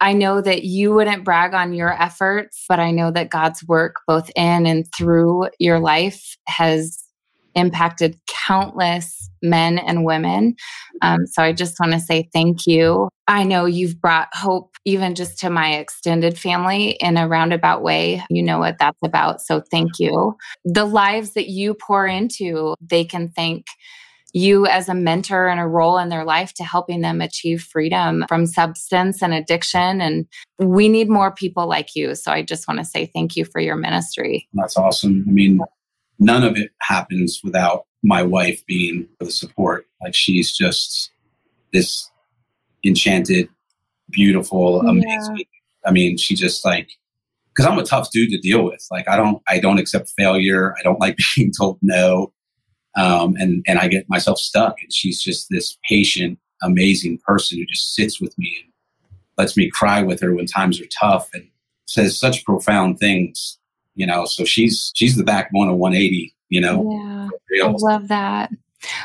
[0.00, 3.96] I know that you wouldn't brag on your efforts, but I know that God's work,
[4.06, 7.04] both in and through your life, has
[7.54, 10.54] impacted countless men and women.
[11.02, 13.08] Um, so I just want to say thank you.
[13.26, 18.22] I know you've brought hope even just to my extended family in a roundabout way.
[18.30, 19.40] You know what that's about.
[19.40, 20.36] So thank you.
[20.64, 23.66] The lives that you pour into, they can thank
[24.32, 28.24] you as a mentor and a role in their life to helping them achieve freedom
[28.28, 30.00] from substance and addiction.
[30.00, 30.26] And
[30.58, 32.14] we need more people like you.
[32.14, 34.48] So I just want to say thank you for your ministry.
[34.54, 35.24] That's awesome.
[35.28, 35.60] I mean,
[36.18, 39.86] none of it happens without my wife being the support.
[40.02, 41.10] Like she's just
[41.72, 42.10] this
[42.84, 43.48] enchanted,
[44.10, 45.36] beautiful, amazing.
[45.38, 45.44] Yeah.
[45.86, 46.90] I mean, she just like
[47.54, 48.86] because I'm a tough dude to deal with.
[48.90, 50.74] Like I don't I don't accept failure.
[50.78, 52.32] I don't like being told no
[52.96, 54.76] um, and and I get myself stuck.
[54.82, 58.72] And she's just this patient, amazing person who just sits with me and
[59.38, 61.46] lets me cry with her when times are tough and
[61.86, 63.58] says such profound things.
[63.94, 66.34] You know, so she's she's the backbone of 180.
[66.48, 68.50] You know, yeah, I love that.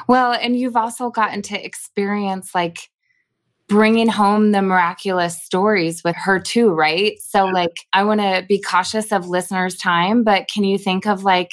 [0.07, 2.89] Well, and you've also gotten to experience like
[3.67, 7.19] bringing home the miraculous stories with her too, right?
[7.21, 11.23] So, like, I want to be cautious of listeners' time, but can you think of
[11.23, 11.49] like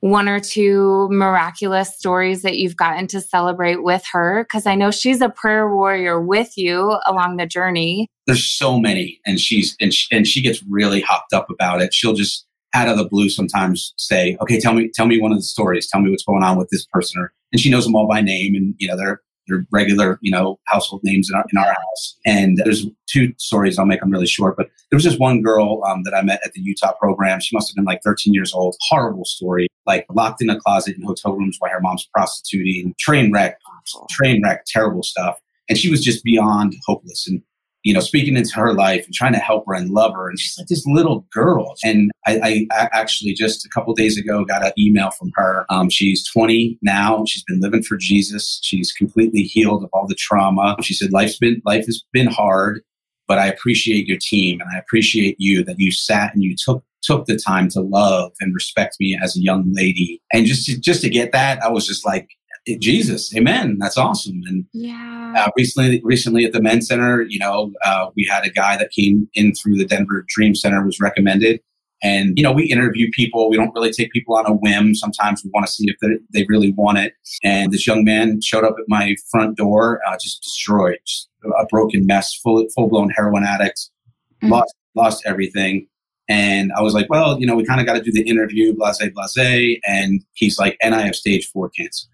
[0.00, 4.44] one or two miraculous stories that you've gotten to celebrate with her?
[4.44, 8.08] Because I know she's a prayer warrior with you along the journey.
[8.26, 11.94] There's so many, and she's and she, and she gets really hopped up about it.
[11.94, 15.38] She'll just out of the blue sometimes say, "Okay, tell me tell me one of
[15.38, 15.88] the stories.
[15.88, 18.20] Tell me what's going on with this person." Or, and she knows them all by
[18.20, 19.20] name, and you know they're
[19.50, 22.18] they're regular, you know, household names in our, in our house.
[22.24, 23.78] And there's two stories.
[23.78, 24.56] I'll make them really short.
[24.56, 27.40] But there was this one girl um, that I met at the Utah program.
[27.40, 28.76] She must have been like 13 years old.
[28.88, 29.68] Horrible story.
[29.86, 32.94] Like locked in a closet in hotel rooms while her mom's prostituting.
[32.98, 33.58] Train wreck.
[34.08, 34.64] Train wreck.
[34.66, 35.38] Terrible stuff.
[35.68, 37.26] And she was just beyond hopeless.
[37.28, 37.42] And
[37.82, 40.28] you know, speaking into her life and trying to help her and love her.
[40.28, 41.74] And she's like this little girl.
[41.82, 45.64] And I, I actually just a couple days ago got an email from her.
[45.70, 47.24] Um, she's 20 now.
[47.24, 48.60] She's been living for Jesus.
[48.62, 50.76] She's completely healed of all the trauma.
[50.82, 52.82] She said, life's been, life has been hard,
[53.26, 56.84] but I appreciate your team and I appreciate you that you sat and you took
[57.02, 60.20] took the time to love and respect me as a young lady.
[60.34, 62.28] And just to, just to get that, I was just like,
[62.66, 63.78] Jesus, Amen.
[63.80, 64.40] That's awesome.
[64.46, 68.50] And yeah, uh, recently, recently at the Men's Center, you know, uh, we had a
[68.50, 71.60] guy that came in through the Denver Dream Center was recommended,
[72.02, 73.50] and you know, we interview people.
[73.50, 74.94] We don't really take people on a whim.
[74.94, 77.14] Sometimes we want to see if they really want it.
[77.42, 81.66] And this young man showed up at my front door, uh, just destroyed, just a
[81.66, 83.90] broken mess, full full blown heroin addict,
[84.42, 84.52] mm-hmm.
[84.52, 85.86] lost lost everything.
[86.28, 88.72] And I was like, well, you know, we kind of got to do the interview,
[88.74, 89.80] blase, blase.
[89.84, 92.06] And he's like, and I have stage four cancer.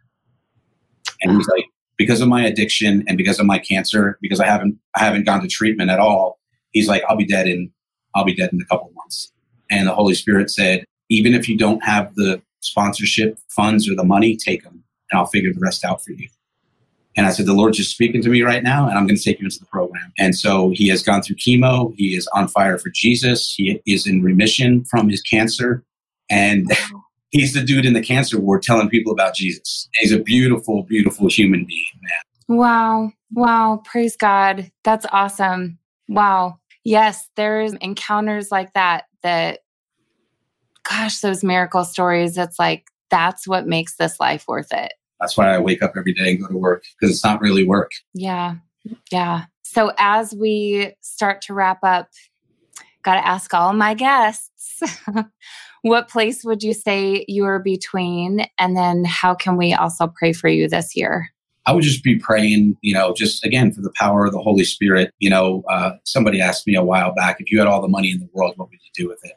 [1.23, 1.65] And he's like,
[1.97, 5.41] because of my addiction and because of my cancer, because I haven't I haven't gone
[5.43, 6.39] to treatment at all,
[6.71, 7.71] he's like, I'll be dead in
[8.15, 9.33] I'll be dead in a couple months.
[9.71, 14.05] And the Holy Spirit said, even if you don't have the sponsorship funds or the
[14.05, 16.29] money, take them, and I'll figure the rest out for you.
[17.17, 19.23] And I said, the Lord's just speaking to me right now, and I'm going to
[19.23, 20.13] take you into the program.
[20.19, 21.95] And so he has gone through chemo.
[21.97, 23.55] He is on fire for Jesus.
[23.57, 25.83] He is in remission from his cancer.
[26.29, 26.71] And
[27.37, 29.89] he's the dude in the cancer ward telling people about Jesus.
[29.97, 32.59] He's a beautiful, beautiful human being, man.
[32.59, 33.13] Wow.
[33.33, 33.83] Wow.
[33.85, 34.71] Praise God.
[34.85, 35.79] That's awesome.
[36.09, 36.59] Wow.
[36.85, 39.61] Yes, there's encounters like that that,
[40.89, 44.95] gosh, those miracle stories, it's like, that's what makes this life worth it.
[45.21, 47.67] That's why I wake up every day and go to work because it's not really
[47.67, 47.91] work.
[48.15, 48.55] Yeah.
[49.11, 49.45] Yeah.
[49.63, 52.09] So as we start to wrap up,
[53.07, 54.83] got to ask all my guests
[55.83, 58.45] what place would you say you're between?
[58.59, 61.31] And then how can we also pray for you this year?
[61.65, 64.65] I would just be praying, you know, just again for the power of the Holy
[64.65, 65.13] Spirit.
[65.21, 68.11] You know, uh, somebody asked me a while back, if you had all the money
[68.11, 69.35] in the world, what would you do with it?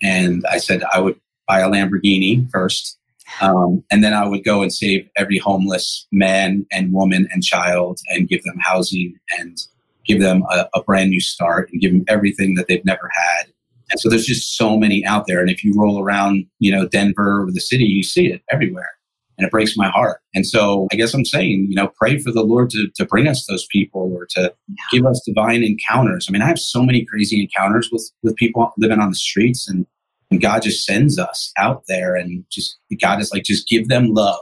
[0.00, 2.98] And I said, I would buy a Lamborghini first.
[3.40, 7.98] Um, and then I would go and save every homeless man and woman and child
[8.08, 9.58] and give them housing and
[10.06, 13.46] give them a, a brand new start and give them everything that they've never had.
[13.90, 15.40] And so there's just so many out there.
[15.40, 18.88] And if you roll around, you know, Denver or the city, you see it everywhere.
[19.36, 20.20] And it breaks my heart.
[20.34, 23.26] And so I guess I'm saying, you know, pray for the Lord to, to bring
[23.26, 24.54] us those people or to
[24.92, 26.26] give us divine encounters.
[26.28, 29.68] I mean, I have so many crazy encounters with, with people living on the streets
[29.68, 29.86] and,
[30.30, 34.14] and God just sends us out there and just, God is like, just give them
[34.14, 34.38] love.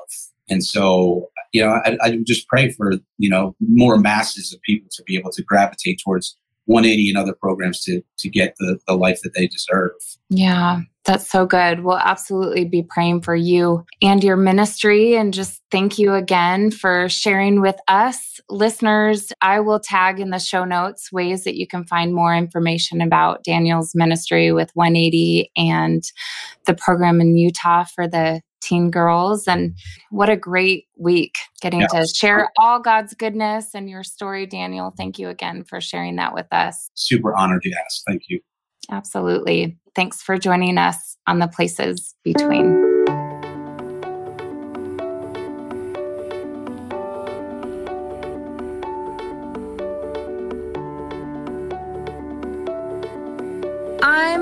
[0.50, 4.88] And so, you know, I, I just pray for, you know, more masses of people
[4.92, 6.36] to be able to gravitate towards
[6.66, 9.92] 180 and other programs to to get the, the life that they deserve.
[10.30, 11.80] Yeah, that's so good.
[11.80, 15.16] We'll absolutely be praying for you and your ministry.
[15.16, 18.40] And just thank you again for sharing with us.
[18.48, 23.00] Listeners, I will tag in the show notes ways that you can find more information
[23.00, 26.04] about Daniel's ministry with 180 and
[26.66, 29.46] the program in Utah for the teen girls.
[29.46, 29.76] And
[30.10, 31.88] what a great week getting yeah.
[31.88, 34.92] to share all God's goodness and your story, Daniel.
[34.96, 36.90] Thank you again for sharing that with us.
[36.94, 38.02] Super honored to ask.
[38.06, 38.40] Thank you.
[38.90, 39.78] Absolutely.
[39.94, 42.91] Thanks for joining us on the places between.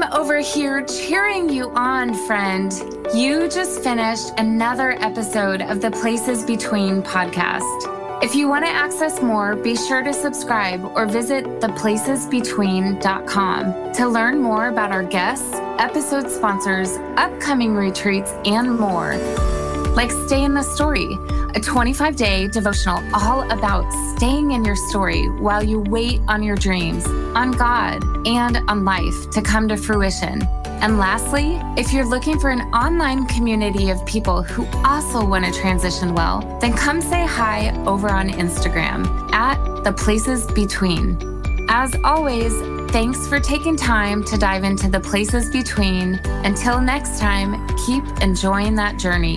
[0.01, 2.73] I'm over here cheering you on, friend.
[3.13, 8.23] You just finished another episode of the Places Between podcast.
[8.23, 14.41] If you want to access more, be sure to subscribe or visit theplacesbetween.com to learn
[14.41, 19.19] more about our guests, episode sponsors, upcoming retreats, and more.
[19.95, 21.19] Like Stay in the Story,
[21.55, 26.57] a 25 day devotional all about staying in your story while you wait on your
[26.57, 30.43] dreams, on God, and on life to come to fruition.
[30.83, 35.53] And lastly, if you're looking for an online community of people who also want to
[35.53, 41.19] transition well, then come say hi over on Instagram at the places between.
[41.69, 42.53] As always,
[42.91, 46.15] thanks for taking time to dive into the places between.
[46.45, 49.37] Until next time, keep enjoying that journey.